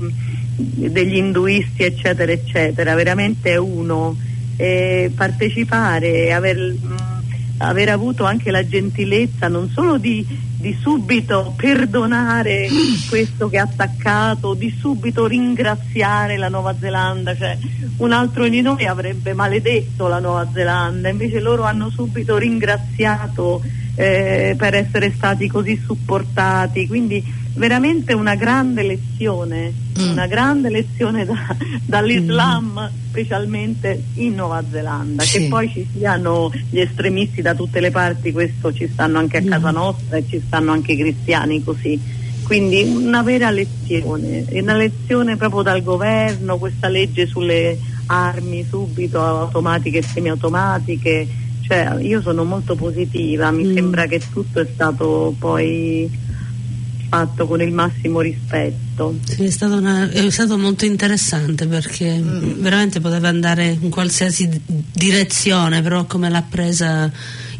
degli 0.56 1.16
induisti 1.16 1.84
eccetera 1.84 2.32
eccetera, 2.32 2.94
veramente 2.94 3.52
è 3.52 3.56
uno. 3.56 4.16
E 4.58 5.12
partecipare, 5.14 6.32
aver, 6.32 6.56
mh, 6.56 7.15
aver 7.58 7.88
avuto 7.88 8.24
anche 8.24 8.50
la 8.50 8.66
gentilezza 8.66 9.48
non 9.48 9.70
solo 9.70 9.98
di, 9.98 10.24
di 10.58 10.76
subito 10.80 11.54
perdonare 11.56 12.68
questo 13.08 13.48
che 13.48 13.58
ha 13.58 13.62
attaccato, 13.62 14.54
di 14.54 14.74
subito 14.78 15.26
ringraziare 15.26 16.36
la 16.36 16.48
Nuova 16.48 16.74
Zelanda, 16.78 17.36
cioè 17.36 17.56
un 17.98 18.12
altro 18.12 18.48
di 18.48 18.60
noi 18.60 18.84
avrebbe 18.84 19.32
maledetto 19.32 20.06
la 20.08 20.18
Nuova 20.18 20.46
Zelanda, 20.52 21.08
invece 21.08 21.40
loro 21.40 21.62
hanno 21.62 21.90
subito 21.90 22.36
ringraziato 22.36 23.62
eh, 23.94 24.54
per 24.58 24.74
essere 24.74 25.12
stati 25.14 25.48
così 25.48 25.80
supportati, 25.82 26.86
quindi 26.86 27.24
veramente 27.54 28.12
una 28.12 28.34
grande 28.34 28.82
lezione, 28.82 29.84
Mm. 29.98 30.10
una 30.10 30.26
grande 30.26 30.68
lezione 30.68 31.24
da- 31.24 31.56
dall'Islam, 31.86 32.90
specialmente 33.20 34.02
in 34.16 34.34
Nuova 34.34 34.62
Zelanda, 34.70 35.22
Sì. 35.22 35.38
che 35.40 35.48
poi 35.48 35.70
ci 35.70 35.86
siano 35.96 36.52
gli 36.68 36.78
estremisti 36.80 37.40
da 37.40 37.54
tutte 37.54 37.80
le 37.80 37.90
parti, 37.90 38.30
questo 38.30 38.72
ci 38.74 38.86
stanno 38.92 39.18
anche 39.18 39.38
a 39.38 39.42
casa 39.42 39.70
nostra 39.70 40.18
e 40.18 40.24
ci 40.28 40.42
stanno 40.46 40.72
anche 40.72 40.92
i 40.92 40.98
cristiani 40.98 41.64
così. 41.64 41.98
Quindi 42.42 42.82
una 42.82 43.22
vera 43.22 43.50
lezione, 43.50 44.44
una 44.50 44.76
lezione 44.76 45.36
proprio 45.36 45.62
dal 45.62 45.82
governo, 45.82 46.58
questa 46.58 46.88
legge 46.88 47.26
sulle 47.26 47.76
armi 48.06 48.64
subito 48.68 49.20
automatiche 49.20 49.98
e 49.98 50.02
semiautomatiche, 50.02 51.26
cioè 51.62 51.96
io 52.02 52.20
sono 52.20 52.44
molto 52.44 52.76
positiva, 52.76 53.50
mi 53.50 53.64
Mm. 53.64 53.74
sembra 53.74 54.06
che 54.06 54.20
tutto 54.32 54.60
è 54.60 54.66
stato 54.72 55.34
poi 55.38 56.08
fatto 57.18 57.46
con 57.46 57.60
il 57.62 57.72
massimo 57.72 58.20
rispetto. 58.20 59.18
Sì, 59.24 59.44
è, 59.44 59.50
stato 59.50 59.76
una- 59.76 60.10
è 60.10 60.28
stato 60.30 60.56
molto 60.58 60.84
interessante 60.84 61.66
perché 61.66 62.20
veramente 62.22 63.00
poteva 63.00 63.28
andare 63.28 63.76
in 63.80 63.88
qualsiasi 63.90 64.48
di- 64.48 64.60
direzione, 64.92 65.82
però 65.82 66.04
come 66.06 66.28
l'ha 66.28 66.42
presa 66.42 67.10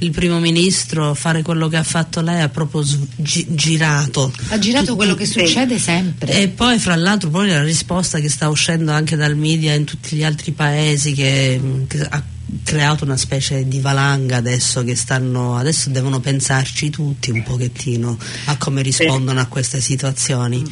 il 0.00 0.10
primo 0.10 0.38
ministro, 0.38 1.14
fare 1.14 1.42
quello 1.42 1.68
che 1.68 1.76
ha 1.76 1.82
fatto 1.82 2.20
lei 2.20 2.40
ha 2.42 2.48
proprio 2.50 2.82
gi- 3.16 3.46
girato. 3.50 4.32
Ha 4.48 4.58
girato 4.58 4.84
Tutto- 4.84 4.96
quello 4.96 5.14
che 5.14 5.24
sì. 5.26 5.40
succede 5.40 5.78
sempre. 5.78 6.32
E 6.42 6.48
poi 6.48 6.78
fra 6.78 6.96
l'altro 6.96 7.30
poi 7.30 7.48
la 7.48 7.62
risposta 7.62 8.18
che 8.20 8.28
sta 8.28 8.48
uscendo 8.48 8.92
anche 8.92 9.16
dal 9.16 9.36
media 9.36 9.72
in 9.74 9.84
tutti 9.84 10.16
gli 10.16 10.24
altri 10.24 10.52
paesi 10.52 11.12
che, 11.14 11.60
che 11.88 12.00
ha 12.02 12.22
creato 12.62 13.04
una 13.04 13.16
specie 13.16 13.66
di 13.66 13.80
valanga 13.80 14.36
adesso 14.36 14.84
che 14.84 14.94
stanno 14.94 15.56
adesso 15.56 15.90
devono 15.90 16.20
pensarci 16.20 16.90
tutti 16.90 17.30
un 17.30 17.42
pochettino 17.42 18.16
a 18.46 18.56
come 18.56 18.82
rispondono 18.82 19.40
a 19.40 19.46
queste 19.46 19.80
situazioni. 19.80 20.64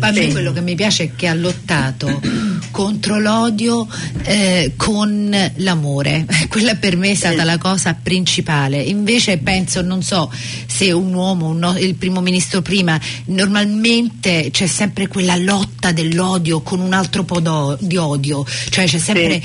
Ma 0.00 0.08
a 0.08 0.10
me 0.10 0.22
Sì. 0.24 0.30
quello 0.32 0.52
che 0.52 0.60
mi 0.60 0.74
piace 0.74 1.04
è 1.04 1.10
che 1.14 1.28
ha 1.28 1.34
lottato 1.34 2.20
contro 2.72 3.20
l'odio 3.20 3.86
eh, 4.22 4.72
con 4.74 5.52
l'amore. 5.56 6.26
Quella 6.48 6.74
per 6.74 6.96
me 6.96 7.10
è 7.10 7.14
stata 7.14 7.40
Sì. 7.40 7.44
la 7.44 7.58
cosa 7.58 7.94
principale. 7.94 8.82
Invece 8.82 9.38
penso, 9.38 9.82
non 9.82 10.02
so 10.02 10.32
se 10.66 10.90
un 10.90 11.12
uomo, 11.14 11.48
un 11.48 11.58
no- 11.58 11.78
il 11.78 11.94
primo 11.94 12.20
ministro 12.22 12.60
prima, 12.60 12.98
normalmente 13.26 14.48
c'è 14.50 14.66
sempre 14.66 15.06
quella 15.06 15.36
lotta 15.36 15.92
dell'odio 15.92 16.60
con 16.62 16.80
un 16.80 16.92
altro 16.92 17.22
po' 17.24 17.76
di 17.78 17.96
odio, 17.96 18.44
cioè 18.70 18.86
c'è 18.86 18.98
sempre 18.98 19.40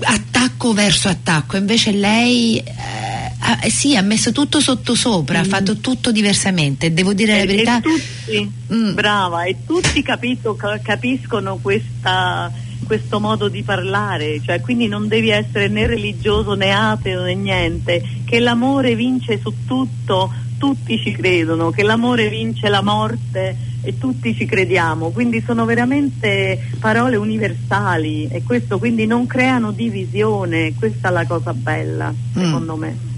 attacco 0.00 0.72
verso 0.72 1.08
attacco. 1.08 1.56
Invece 1.56 1.92
lei... 1.92 2.58
eh, 2.58 3.70
sì, 3.70 3.96
ha 3.96 4.02
messo 4.02 4.32
tutto 4.32 4.60
sotto 4.60 4.94
sopra, 4.94 5.40
ha 5.40 5.44
fatto 5.44 5.76
tutto 5.78 6.10
diversamente. 6.12 6.92
Devo 6.92 7.12
dire 7.12 7.36
la 7.36 7.42
E- 7.42 7.46
verità. 7.46 7.78
E 7.78 7.80
tutti, 7.82 8.52
Mm. 8.74 8.94
brava, 8.94 9.44
e 9.44 9.56
tutti 9.66 10.02
capito- 10.02 10.54
ca- 10.56 10.80
capiscono 10.82 11.58
questa- 11.62 12.50
questo 12.84 13.20
modo 13.20 13.48
di 13.48 13.62
parlare, 13.62 14.40
cioè 14.44 14.60
quindi 14.60 14.86
non 14.88 15.06
devi 15.08 15.30
essere 15.30 15.68
né 15.68 15.86
religioso 15.86 16.54
né 16.54 16.70
ateo 16.72 17.22
né 17.22 17.34
niente, 17.34 18.02
che 18.24 18.38
l'amore 18.40 18.94
vince 18.94 19.38
su 19.40 19.52
tutto, 19.66 20.32
tutti 20.58 20.98
ci 20.98 21.12
credono, 21.12 21.70
che 21.70 21.82
l'amore 21.82 22.28
vince 22.28 22.68
la 22.68 22.82
morte 22.82 23.56
e 23.82 23.98
tutti 23.98 24.34
ci 24.34 24.46
crediamo, 24.46 25.10
quindi 25.10 25.42
sono 25.44 25.64
veramente 25.64 26.58
parole 26.78 27.16
universali 27.16 28.28
e 28.28 28.42
questo 28.42 28.78
quindi 28.78 29.06
non 29.06 29.26
creano 29.26 29.70
divisione, 29.70 30.74
questa 30.74 31.08
è 31.08 31.12
la 31.12 31.26
cosa 31.26 31.52
bella, 31.52 32.12
secondo 32.32 32.76
me. 32.76 33.14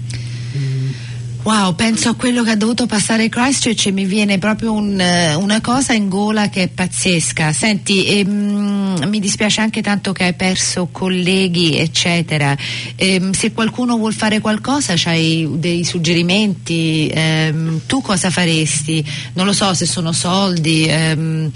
Wow, 1.43 1.73
penso 1.73 2.09
a 2.09 2.15
quello 2.15 2.43
che 2.43 2.51
ha 2.51 2.55
dovuto 2.55 2.85
passare 2.85 3.29
Christchurch 3.29 3.87
e 3.87 3.91
mi 3.91 4.05
viene 4.05 4.37
proprio 4.37 4.73
un, 4.73 4.99
eh, 4.99 5.35
una 5.35 5.61
cosa 5.61 5.93
in 5.93 6.09
gola 6.09 6.49
che 6.49 6.63
è 6.63 6.67
pazzesca. 6.67 7.53
Senti, 7.53 8.05
ehm, 8.05 8.78
mi 9.07 9.19
dispiace 9.19 9.61
anche 9.61 9.81
tanto 9.81 10.11
che 10.11 10.23
hai 10.25 10.33
perso 10.33 10.87
colleghi, 10.91 11.77
eccetera. 11.77 12.55
Ehm, 12.95 13.31
se 13.31 13.51
qualcuno 13.51 13.97
vuol 13.97 14.13
fare 14.13 14.39
qualcosa, 14.39 14.93
c'hai 14.95 15.47
dei 15.53 15.83
suggerimenti? 15.83 17.09
Ehm, 17.13 17.81
tu 17.85 18.01
cosa 18.01 18.29
faresti? 18.29 19.03
Non 19.33 19.45
lo 19.45 19.53
so 19.53 19.73
se 19.73 19.85
sono 19.85 20.11
soldi, 20.11 20.85
ehm, 20.87 21.51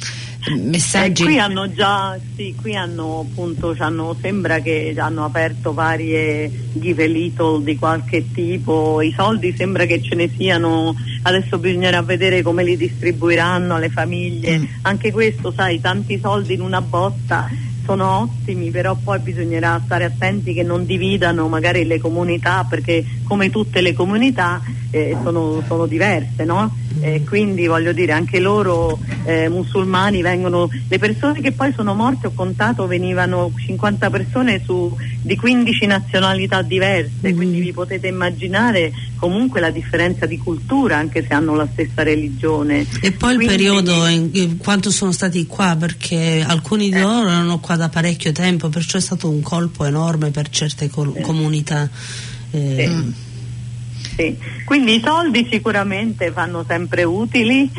messaggi. 0.52 1.24
Eh, 1.24 1.26
qui 1.26 1.40
hanno 1.40 1.72
già, 1.72 2.18
sì, 2.36 2.54
qui 2.60 2.76
hanno 2.76 3.26
appunto, 3.30 3.74
c'hanno- 3.78 4.16
sembra 4.22 4.60
che 4.60 4.94
hanno 4.98 5.24
aperto 5.26 5.74
varie 5.74 6.52
give 6.74 7.04
a 7.04 7.08
little 7.08 7.64
di 7.64 7.78
qualche 7.78 8.32
tipo, 8.34 9.02
i 9.02 9.14
soldi 9.16 9.54
sembra 9.56 9.86
che 9.86 10.02
ce 10.02 10.16
ne 10.16 10.30
siano, 10.36 10.96
adesso 11.24 11.58
bisognerà 11.58 12.02
vedere 12.02 12.42
come 12.42 12.64
li 12.64 12.76
distribuiranno 12.78 13.76
alle 13.76 13.90
famiglie, 13.90 14.60
Mm. 14.60 14.64
anche 14.84 15.12
questo 15.12 15.52
sai, 15.52 15.80
tanti 15.80 16.20
soldi 16.20 16.54
in 16.54 16.62
una 16.62 16.82
botta 16.82 17.50
sono 17.86 18.20
ottimi, 18.22 18.70
però 18.72 18.96
poi 18.96 19.20
bisognerà 19.20 19.82
stare 19.84 20.06
attenti 20.06 20.54
che 20.54 20.64
non 20.64 20.86
dividano 20.86 21.50
magari 21.50 21.86
le 21.86 22.00
comunità, 22.00 22.66
perché 22.70 23.04
come 23.24 23.50
tutte 23.50 23.82
le 23.82 23.92
comunità 23.94 24.62
eh, 24.92 25.18
sono, 25.24 25.62
sono 25.68 25.86
diverse, 25.86 26.46
no? 26.46 26.74
E 27.02 27.24
quindi 27.24 27.68
voglio 27.68 27.92
dire, 27.92 28.12
anche 28.12 28.40
loro 28.40 29.00
eh, 29.26 29.50
musulmani 29.50 30.22
vengono, 30.22 30.70
le 30.88 31.00
persone 31.00 31.42
che 31.42 31.52
poi 31.52 31.74
sono 31.76 31.94
morte, 31.94 32.28
ho 32.28 32.32
contato, 32.34 32.88
venivano 32.88 33.52
50 33.56 34.10
persone 34.10 34.62
su, 34.64 34.96
di 35.22 35.36
15 35.36 35.86
nazionalità 35.86 36.62
diverse, 36.62 37.34
quindi 37.34 37.60
vi 37.60 37.72
potete 37.74 38.08
immaginare 38.08 38.92
comunque 39.18 39.60
la 39.60 39.70
differenza 39.72 40.26
di 40.26 40.38
cultura, 40.38 40.98
anche 40.98 41.26
se 41.28 41.34
hanno 41.34 41.56
la 41.56 41.68
stessa 41.72 42.04
religione. 42.04 42.86
E 43.02 43.12
poi 43.12 43.32
il 43.32 43.38
Quindi- 43.38 43.46
periodo 43.56 44.06
in, 44.08 44.30
in 44.34 44.58
quanto 44.58 44.92
sono 44.92 45.12
stati 45.12 45.46
qua, 45.46 45.76
perché 45.80 46.44
alcuni 46.46 46.90
di 46.90 47.00
loro 47.00 47.28
erano 47.28 47.60
qua 47.60 47.76
da 47.76 47.90
parecchio 47.90 48.32
tempo, 48.32 48.70
perciò 48.70 48.98
è 48.98 49.02
stato 49.02 49.30
un 49.30 49.42
colpo 49.42 49.86
enorme 49.86 50.30
per 50.32 50.50
certe 50.50 50.90
col- 50.90 51.20
comunità. 51.22 51.90
eh, 52.52 52.86
Sì. 52.88 53.32
Sì. 54.15 54.38
Quindi 54.63 54.95
i 54.95 55.02
soldi 55.04 55.47
sicuramente 55.49 56.32
fanno 56.32 56.63
sempre 56.67 57.04
utili, 57.04 57.69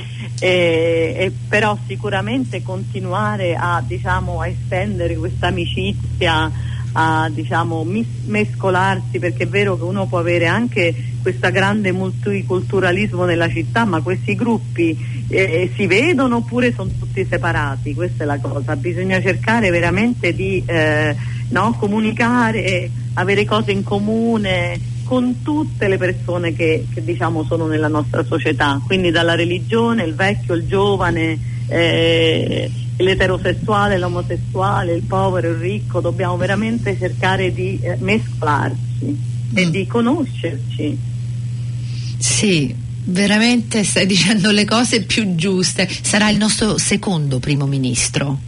eh, 0.41 1.15
e 1.17 1.33
però 1.49 1.79
sicuramente 1.87 2.63
continuare 2.63 3.55
a, 3.55 3.83
diciamo, 3.87 4.41
a 4.41 4.49
estendere 4.49 5.17
questa 5.17 5.49
amicizia, 5.49 6.51
a 6.93 7.29
diciamo, 7.33 7.87
mescolarsi, 8.27 9.19
perché 9.19 9.45
è 9.45 9.49
vero 9.49 9.77
che 9.77 9.85
uno 9.85 10.07
può 10.07 10.19
avere 10.19 10.47
anche 10.47 10.95
questo 11.23 11.51
grande 11.51 11.93
multiculturalismo 11.93 13.25
nella 13.25 13.49
città, 13.49 13.85
ma 13.85 14.01
questi 14.03 14.35
gruppi 14.35 14.97
eh, 15.29 15.71
si 15.75 15.87
vedono 15.87 16.37
oppure 16.37 16.73
sono 16.73 16.91
tutti 16.99 17.25
separati, 17.25 17.95
questa 17.95 18.25
è 18.25 18.27
la 18.27 18.39
cosa, 18.39 18.77
bisogna 18.77 19.21
cercare 19.23 19.71
veramente 19.71 20.35
di 20.35 20.63
eh, 20.67 21.17
no, 21.49 21.75
comunicare, 21.79 22.91
avere 23.15 23.45
cose 23.45 23.71
in 23.73 23.83
comune 23.83 24.93
con 25.05 25.43
tutte 25.43 25.87
le 25.87 25.97
persone 25.97 26.55
che, 26.55 26.87
che, 26.93 27.05
diciamo 27.05 27.45
sono 27.45 27.67
nella 27.67 27.89
nostra 27.89 28.25
società, 28.25 28.81
quindi 28.85 29.11
dalla 29.11 29.35
religione, 29.35 30.03
il 30.03 30.15
vecchio, 30.15 30.55
il 30.55 30.67
giovane, 30.67 31.39
eh, 31.69 32.71
l'eterosessuale, 32.97 33.99
l'omosessuale, 33.99 34.95
il 34.95 35.03
povero, 35.03 35.51
il 35.51 35.57
ricco, 35.57 36.01
dobbiamo 36.01 36.37
veramente 36.37 36.97
cercare 36.99 37.53
di 37.53 37.79
eh, 37.81 37.97
mescolarci 38.01 39.33
e 39.55 39.71
di 39.71 39.87
conoscerci. 39.87 40.99
Sì, 42.19 42.75
veramente 43.05 43.85
stai 43.85 44.07
dicendo 44.07 44.51
le 44.51 44.65
cose 44.65 45.03
più 45.03 45.35
giuste. 45.35 45.89
Sarà 46.03 46.31
il 46.31 46.39
nostro 46.39 46.79
secondo 46.79 47.39
primo 47.39 47.67
ministro. 47.67 48.39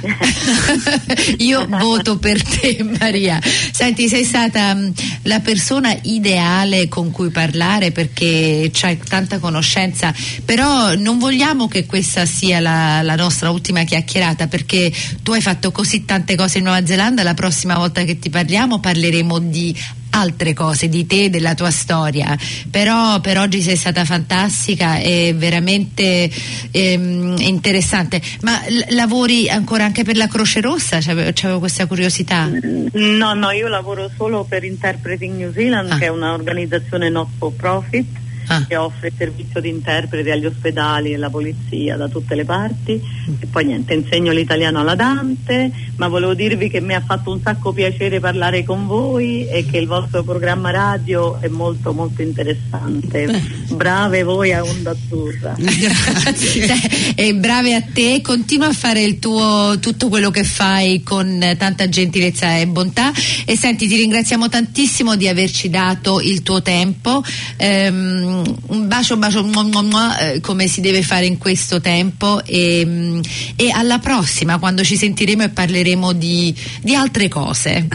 Io 1.38 1.66
voto 1.68 2.18
per 2.18 2.42
te 2.42 2.84
Maria. 2.98 3.40
Senti, 3.42 4.08
sei 4.08 4.24
stata 4.24 4.74
mh, 4.74 4.92
la 5.22 5.40
persona 5.40 5.96
ideale 6.02 6.88
con 6.88 7.10
cui 7.10 7.30
parlare 7.30 7.90
perché 7.90 8.70
c'hai 8.72 8.98
tanta 8.98 9.38
conoscenza, 9.38 10.14
però 10.44 10.94
non 10.94 11.18
vogliamo 11.18 11.68
che 11.68 11.86
questa 11.86 12.26
sia 12.26 12.60
la, 12.60 13.02
la 13.02 13.16
nostra 13.16 13.50
ultima 13.50 13.84
chiacchierata 13.84 14.46
perché 14.46 14.92
tu 15.22 15.32
hai 15.32 15.40
fatto 15.40 15.72
così 15.72 16.04
tante 16.04 16.36
cose 16.36 16.58
in 16.58 16.64
Nuova 16.64 16.84
Zelanda, 16.86 17.22
la 17.22 17.34
prossima 17.34 17.76
volta 17.76 18.04
che 18.04 18.18
ti 18.18 18.30
parliamo 18.30 18.80
parleremo 18.80 19.38
di 19.38 19.76
altre 20.10 20.54
cose 20.54 20.88
di 20.88 21.06
te, 21.06 21.30
della 21.30 21.54
tua 21.54 21.70
storia, 21.70 22.36
però 22.70 23.20
per 23.20 23.38
oggi 23.38 23.60
sei 23.62 23.76
stata 23.76 24.04
fantastica 24.04 24.98
e 24.98 25.34
veramente 25.36 26.30
ehm, 26.70 27.36
interessante. 27.38 28.20
Ma 28.42 28.60
l- 28.68 28.94
lavori 28.94 29.48
ancora 29.48 29.84
anche 29.84 30.04
per 30.04 30.16
la 30.16 30.26
Croce 30.28 30.60
Rossa? 30.60 30.98
C'avevo, 31.00 31.30
c'avevo 31.34 31.58
questa 31.58 31.86
curiosità. 31.86 32.48
No, 32.92 33.34
no, 33.34 33.50
io 33.50 33.68
lavoro 33.68 34.10
solo 34.16 34.44
per 34.44 34.64
Interpreting 34.64 35.36
New 35.36 35.52
Zealand, 35.52 35.90
Ah. 35.92 35.98
che 35.98 36.06
è 36.06 36.08
un'organizzazione 36.08 37.08
not 37.08 37.28
for 37.38 37.52
profit 37.52 38.06
Ah. 38.48 38.64
che 38.66 38.76
offre 38.76 39.08
il 39.08 39.14
servizio 39.16 39.60
di 39.60 39.68
interpreti 39.68 40.30
agli 40.30 40.46
ospedali 40.46 41.12
e 41.12 41.14
alla 41.14 41.30
polizia 41.30 41.96
da 41.96 42.08
tutte 42.08 42.34
le 42.34 42.44
parti. 42.44 43.00
E 43.38 43.46
poi 43.46 43.64
niente, 43.66 43.94
insegno 43.94 44.32
l'italiano 44.32 44.80
alla 44.80 44.94
Dante, 44.94 45.70
ma 45.96 46.08
volevo 46.08 46.34
dirvi 46.34 46.68
che 46.68 46.80
mi 46.80 46.94
ha 46.94 47.02
fatto 47.04 47.30
un 47.30 47.40
sacco 47.42 47.72
piacere 47.72 48.20
parlare 48.20 48.64
con 48.64 48.86
voi 48.86 49.46
e 49.46 49.66
che 49.66 49.78
il 49.78 49.86
vostro 49.86 50.22
programma 50.22 50.70
radio 50.70 51.38
è 51.40 51.48
molto 51.48 51.92
molto 51.92 52.22
interessante. 52.22 53.42
Brave 53.68 54.22
voi 54.22 54.52
a 54.52 54.62
Onda 54.62 54.90
Azzurra. 54.90 55.54
Grazie. 55.58 57.14
e 57.14 57.34
brave 57.34 57.74
a 57.74 57.82
te, 57.82 58.20
continua 58.22 58.68
a 58.68 58.72
fare 58.72 59.02
il 59.02 59.18
tuo, 59.18 59.76
tutto 59.80 60.08
quello 60.08 60.30
che 60.30 60.44
fai 60.44 61.02
con 61.02 61.54
tanta 61.58 61.88
gentilezza 61.88 62.56
e 62.56 62.66
bontà 62.66 63.12
e 63.44 63.56
senti 63.56 63.86
ti 63.86 63.96
ringraziamo 63.96 64.48
tantissimo 64.48 65.16
di 65.16 65.28
averci 65.28 65.68
dato 65.68 66.20
il 66.20 66.42
tuo 66.42 66.62
tempo 66.62 67.22
Ehm, 67.56 68.37
un 68.68 68.88
bacio 68.88 69.16
bacio 69.16 69.44
mua, 69.44 69.62
mua, 69.62 69.82
mua, 69.82 70.18
eh, 70.18 70.40
come 70.40 70.66
si 70.68 70.80
deve 70.80 71.02
fare 71.02 71.26
in 71.26 71.38
questo 71.38 71.80
tempo 71.80 72.42
e, 72.44 72.82
mm, 72.84 73.20
e 73.56 73.70
alla 73.70 73.98
prossima 73.98 74.58
quando 74.58 74.82
ci 74.84 74.96
sentiremo 74.96 75.42
e 75.44 75.48
parleremo 75.50 76.12
di, 76.12 76.54
di 76.82 76.94
altre 76.94 77.28
cose 77.28 77.86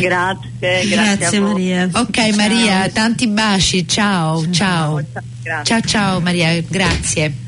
Grazie, 0.00 0.50
grazie, 0.60 0.88
Grazie 0.88 1.36
a 1.38 1.40
voi. 1.40 1.50
Maria. 1.52 1.90
ok 1.92 2.10
Ciao. 2.14 2.34
Maria 2.36 2.88
tanti 2.90 3.26
baci 3.28 3.86
ciao 3.86 4.50
ciao 4.50 5.02
Ciao, 5.42 5.62
ciao 5.64 5.80
ciao 5.80 6.20
Maria 6.20 6.60
grazie 6.66 7.47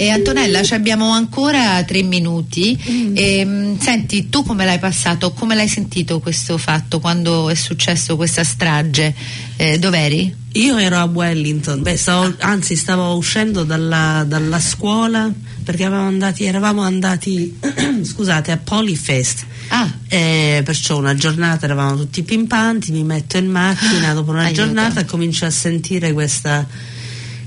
E 0.00 0.10
Antonella, 0.10 0.62
ci 0.62 0.74
abbiamo 0.74 1.10
ancora 1.10 1.82
tre 1.82 2.02
minuti. 2.02 2.78
Ehm, 3.14 3.78
senti, 3.80 4.28
tu 4.28 4.44
come 4.44 4.64
l'hai 4.64 4.78
passato? 4.78 5.32
Come 5.32 5.56
l'hai 5.56 5.66
sentito 5.66 6.20
questo 6.20 6.56
fatto 6.56 7.00
quando 7.00 7.48
è 7.48 7.54
successo 7.54 8.14
questa 8.16 8.44
strage? 8.44 9.12
Eh, 9.56 9.78
dov'eri? 9.78 10.32
Io 10.52 10.76
ero 10.78 10.98
a 10.98 11.04
Wellington, 11.04 11.82
beh, 11.82 11.96
stavo- 11.96 12.34
anzi 12.38 12.74
stavo 12.76 13.16
uscendo 13.16 13.64
dalla, 13.64 14.24
dalla 14.26 14.60
scuola 14.60 15.30
perché 15.62 15.84
andati- 15.84 16.44
eravamo 16.44 16.80
andati 16.82 17.58
scusate, 18.02 18.52
a 18.52 18.56
Polyfest. 18.56 19.44
Ah. 19.68 19.92
Eh, 20.08 20.62
perciò 20.64 20.96
una 20.96 21.14
giornata 21.14 21.66
eravamo 21.66 21.96
tutti 21.96 22.22
pimpanti, 22.22 22.92
mi 22.92 23.04
metto 23.04 23.36
in 23.36 23.50
macchina 23.50 24.14
dopo 24.14 24.30
una 24.30 24.44
Aiuto. 24.44 24.62
giornata 24.62 25.00
e 25.00 25.04
comincio 25.04 25.44
a 25.44 25.50
sentire 25.50 26.12
questa, 26.12 26.66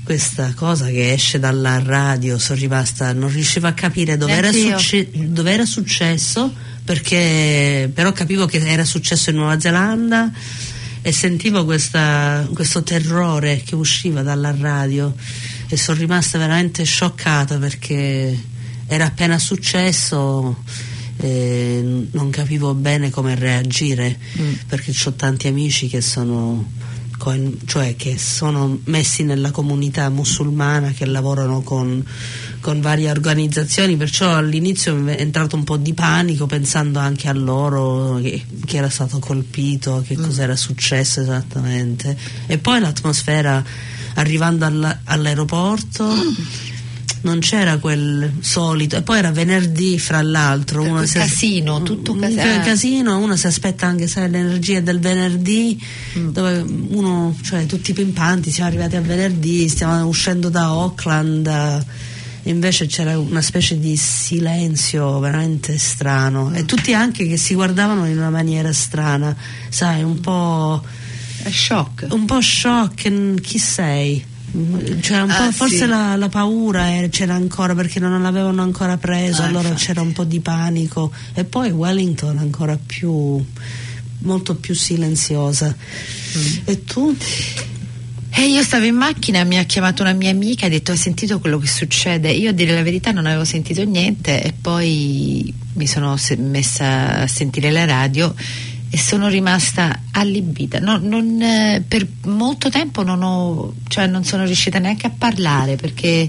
questa 0.04 0.52
cosa 0.54 0.86
che 0.86 1.12
esce 1.12 1.38
dalla 1.38 1.80
radio, 1.82 2.38
sono 2.38 2.58
rimasta, 2.58 3.12
non 3.12 3.30
riuscivo 3.30 3.66
a 3.68 3.72
capire 3.72 4.16
dove 4.16 4.32
era, 4.32 4.50
succe- 4.52 5.08
dove 5.12 5.52
era 5.52 5.64
successo, 5.64 6.52
perché 6.84 7.90
però 7.92 8.12
capivo 8.12 8.46
che 8.46 8.58
era 8.66 8.84
successo 8.84 9.30
in 9.30 9.36
Nuova 9.36 9.58
Zelanda 9.60 10.30
e 11.02 11.12
sentivo 11.12 11.64
questa- 11.64 12.48
questo 12.52 12.82
terrore 12.82 13.62
che 13.64 13.74
usciva 13.76 14.22
dalla 14.22 14.54
radio 14.56 15.14
e 15.68 15.76
sono 15.76 15.98
rimasta 15.98 16.38
veramente 16.38 16.84
scioccata 16.84 17.58
perché 17.58 18.36
era 18.86 19.06
appena 19.06 19.38
successo 19.38 20.62
e 21.18 22.06
non 22.10 22.30
capivo 22.30 22.74
bene 22.74 23.10
come 23.10 23.34
reagire 23.36 24.18
Mm. 24.40 24.52
perché 24.66 24.92
ho 25.04 25.12
tanti 25.14 25.46
amici 25.46 25.86
che 25.88 26.00
sono 26.00 26.70
coin- 27.22 27.56
cioè 27.66 27.94
che 27.94 28.18
sono 28.18 28.80
messi 28.86 29.22
nella 29.22 29.52
comunità 29.52 30.08
musulmana 30.08 30.90
che 30.90 31.06
lavorano 31.06 31.62
con, 31.62 32.04
con 32.58 32.80
varie 32.80 33.10
organizzazioni. 33.10 33.96
Perciò 33.96 34.34
all'inizio 34.34 35.06
è 35.06 35.20
entrato 35.20 35.54
un 35.54 35.62
po' 35.62 35.76
di 35.76 35.94
panico 35.94 36.46
pensando 36.46 36.98
anche 36.98 37.28
a 37.28 37.32
loro 37.32 38.18
che, 38.20 38.42
che 38.64 38.76
era 38.76 38.88
stato 38.88 39.20
colpito 39.20 40.02
che 40.04 40.16
cosa 40.16 40.42
era 40.42 40.56
successo 40.56 41.20
esattamente. 41.20 42.16
E 42.48 42.58
poi 42.58 42.80
l'atmosfera 42.80 43.64
arrivando 44.14 44.64
alla- 44.64 45.02
all'aeroporto 45.04 46.10
non 47.22 47.38
c'era 47.40 47.78
quel 47.78 48.32
solito 48.40 48.96
e 48.96 49.02
poi 49.02 49.18
era 49.18 49.30
venerdì 49.30 49.98
fra 49.98 50.20
l'altro 50.22 50.82
uno 50.82 51.04
si- 51.06 51.18
casino, 51.18 51.82
tutto 51.82 52.12
un 52.12 52.18
cas- 52.20 52.34
ca- 52.34 52.54
ah. 52.56 52.60
casino 52.60 53.18
uno 53.18 53.36
si 53.36 53.46
aspetta 53.46 53.86
anche 53.86 54.06
sai, 54.08 54.28
l'energia 54.30 54.80
del 54.80 54.98
venerdì 54.98 55.80
Mm. 56.18 56.28
dove 56.30 56.58
uno 56.90 57.36
cioè 57.42 57.64
tutti 57.66 57.92
pimpanti 57.92 58.50
siamo 58.50 58.68
arrivati 58.68 58.96
a 58.96 59.00
venerdì 59.00 59.68
stiamo 59.68 60.06
uscendo 60.06 60.48
da 60.48 60.64
Auckland 60.64 61.84
invece 62.44 62.86
c'era 62.86 63.16
una 63.18 63.40
specie 63.40 63.78
di 63.78 63.96
silenzio 63.96 65.20
veramente 65.20 65.78
strano 65.78 66.48
Mm. 66.50 66.54
e 66.56 66.64
tutti 66.64 66.92
anche 66.92 67.26
che 67.28 67.36
si 67.36 67.54
guardavano 67.54 68.06
in 68.06 68.16
una 68.18 68.30
maniera 68.30 68.72
strana 68.72 69.34
sai 69.68 70.02
un 70.02 70.18
po' 70.20 70.82
È 71.44 71.50
shock. 71.50 72.06
un 72.10 72.24
po' 72.24 72.40
shock 72.40 73.40
chi 73.40 73.58
sei 73.58 74.24
C'era 75.00 75.22
un 75.24 75.30
Ah, 75.30 75.46
po', 75.46 75.52
forse 75.52 75.76
sì. 75.78 75.86
la, 75.86 76.14
la 76.16 76.28
paura 76.28 76.88
eh, 76.88 77.08
c'era 77.10 77.34
ancora 77.34 77.74
perché 77.74 77.98
non 78.00 78.20
l'avevano 78.20 78.60
ancora 78.62 78.98
preso, 78.98 79.42
Ah, 79.42 79.46
allora 79.46 79.68
infatti. 79.68 79.86
c'era 79.86 80.00
un 80.02 80.12
po' 80.12 80.24
di 80.24 80.40
panico 80.40 81.10
e 81.34 81.44
poi 81.44 81.70
Wellington 81.70 82.36
ancora 82.38 82.78
più 82.84 83.42
molto 84.18 84.54
più 84.56 84.74
silenziosa. 84.74 85.74
Mm. 86.36 86.46
E 86.64 86.84
tu? 86.84 87.16
E 88.34 88.42
io 88.48 88.62
stavo 88.62 88.84
in 88.84 88.94
macchina, 88.94 89.44
mi 89.44 89.58
ha 89.58 89.64
chiamato 89.64 90.02
una 90.02 90.12
mia 90.12 90.30
amica 90.30 90.64
e 90.64 90.66
ha 90.66 90.70
detto 90.70 90.90
hai 90.92 90.96
sentito 90.98 91.38
quello 91.38 91.58
che 91.58 91.66
succede? 91.66 92.30
Io 92.30 92.50
a 92.50 92.52
dire 92.52 92.74
la 92.74 92.82
verità 92.82 93.10
non 93.10 93.26
avevo 93.26 93.44
sentito 93.44 93.82
niente 93.84 94.42
e 94.42 94.52
poi 94.58 95.52
mi 95.74 95.86
sono 95.86 96.16
messa 96.38 97.20
a 97.22 97.26
sentire 97.26 97.70
la 97.70 97.84
radio 97.84 98.34
e 98.94 98.98
sono 98.98 99.28
rimasta 99.28 100.02
allibita. 100.10 100.78
No- 100.78 100.98
non, 100.98 101.40
eh, 101.40 101.82
per 101.88 102.06
molto 102.26 102.68
tempo 102.68 103.02
non, 103.02 103.22
ho, 103.22 103.72
cioè 103.88 104.06
non 104.06 104.22
sono 104.22 104.44
riuscita 104.44 104.78
neanche 104.78 105.06
a 105.06 105.12
parlare 105.16 105.76
perché 105.76 106.28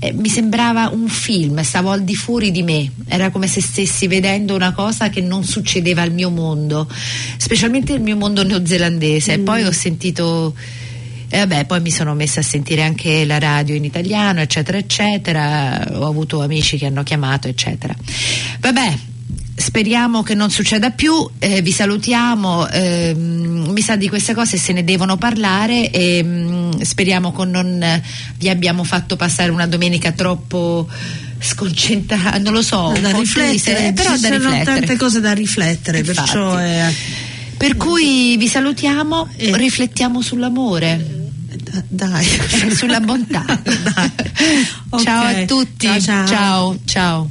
eh, 0.00 0.12
mi 0.12 0.28
sembrava 0.28 0.88
un 0.88 1.06
film, 1.06 1.62
stavo 1.62 1.92
al 1.92 2.02
di 2.02 2.16
fuori 2.16 2.50
di 2.50 2.64
me, 2.64 2.90
era 3.06 3.30
come 3.30 3.46
se 3.46 3.60
stessi 3.60 4.08
vedendo 4.08 4.56
una 4.56 4.72
cosa 4.72 5.10
che 5.10 5.20
non 5.20 5.44
succedeva 5.44 6.02
al 6.02 6.10
mio 6.10 6.30
mondo, 6.30 6.88
specialmente 7.36 7.92
il 7.92 8.00
mio 8.00 8.16
mondo 8.16 8.42
neozelandese. 8.42 9.34
E 9.34 9.38
poi 9.38 9.62
ho 9.62 9.70
sentito 9.70 10.56
e 11.28 11.38
vabbè, 11.38 11.66
poi 11.66 11.80
mi 11.80 11.92
sono 11.92 12.14
messa 12.14 12.40
a 12.40 12.42
sentire 12.42 12.82
anche 12.82 13.24
la 13.24 13.38
radio 13.38 13.76
in 13.76 13.84
italiano, 13.84 14.40
eccetera, 14.40 14.76
eccetera. 14.76 15.86
Ho 15.92 16.06
avuto 16.08 16.42
amici 16.42 16.78
che 16.78 16.86
hanno 16.86 17.04
chiamato, 17.04 17.46
eccetera. 17.46 17.94
Vabbè, 18.58 18.94
speriamo 19.62 20.22
che 20.22 20.34
non 20.34 20.50
succeda 20.50 20.90
più. 20.90 21.28
eh, 21.38 21.62
vi 21.62 21.72
salutiamo. 21.72 22.68
ehm, 22.68 23.70
mi 23.72 23.80
sa 23.80 23.96
di 23.96 24.08
queste 24.08 24.34
cose 24.34 24.56
se 24.58 24.72
ne 24.72 24.84
devono 24.84 25.16
parlare 25.16 25.90
e 25.90 26.22
mm, 26.22 26.80
speriamo 26.80 27.32
che 27.32 27.44
non 27.44 27.82
eh, 27.82 28.02
vi 28.38 28.48
abbiamo 28.50 28.84
fatto 28.84 29.16
passare 29.16 29.50
una 29.50 29.66
domenica 29.66 30.12
troppo 30.12 30.86
sconcentrata, 31.38 32.38
non 32.38 32.52
lo 32.52 32.62
so, 32.62 32.92
da 33.00 33.10
riflettere, 33.10 33.48
triste, 33.50 33.86
eh, 33.88 33.92
però 33.92 34.14
ci 34.14 34.20
da 34.20 34.28
sono 34.28 34.38
riflettere. 34.50 34.64
tante 34.78 34.96
cose 34.96 35.20
da 35.20 35.32
riflettere, 35.32 35.98
Infatti. 35.98 36.16
perciò 36.18 36.56
è- 36.56 36.92
Per 37.56 37.76
cui 37.76 38.36
vi 38.36 38.48
salutiamo, 38.48 39.28
Eh. 39.36 39.56
riflettiamo 39.56 40.20
sull'amore. 40.20 41.20
da- 41.62 41.82
dai, 41.88 42.26
sulla 42.74 43.00
bontà. 43.00 43.44
Dai. 43.62 44.10
Ok. 44.90 45.02
Ciao 45.02 45.24
a 45.24 45.44
tutti. 45.46 46.00
Ciao, 46.00 46.26
ciao. 46.26 46.78
ciao. 46.84 47.30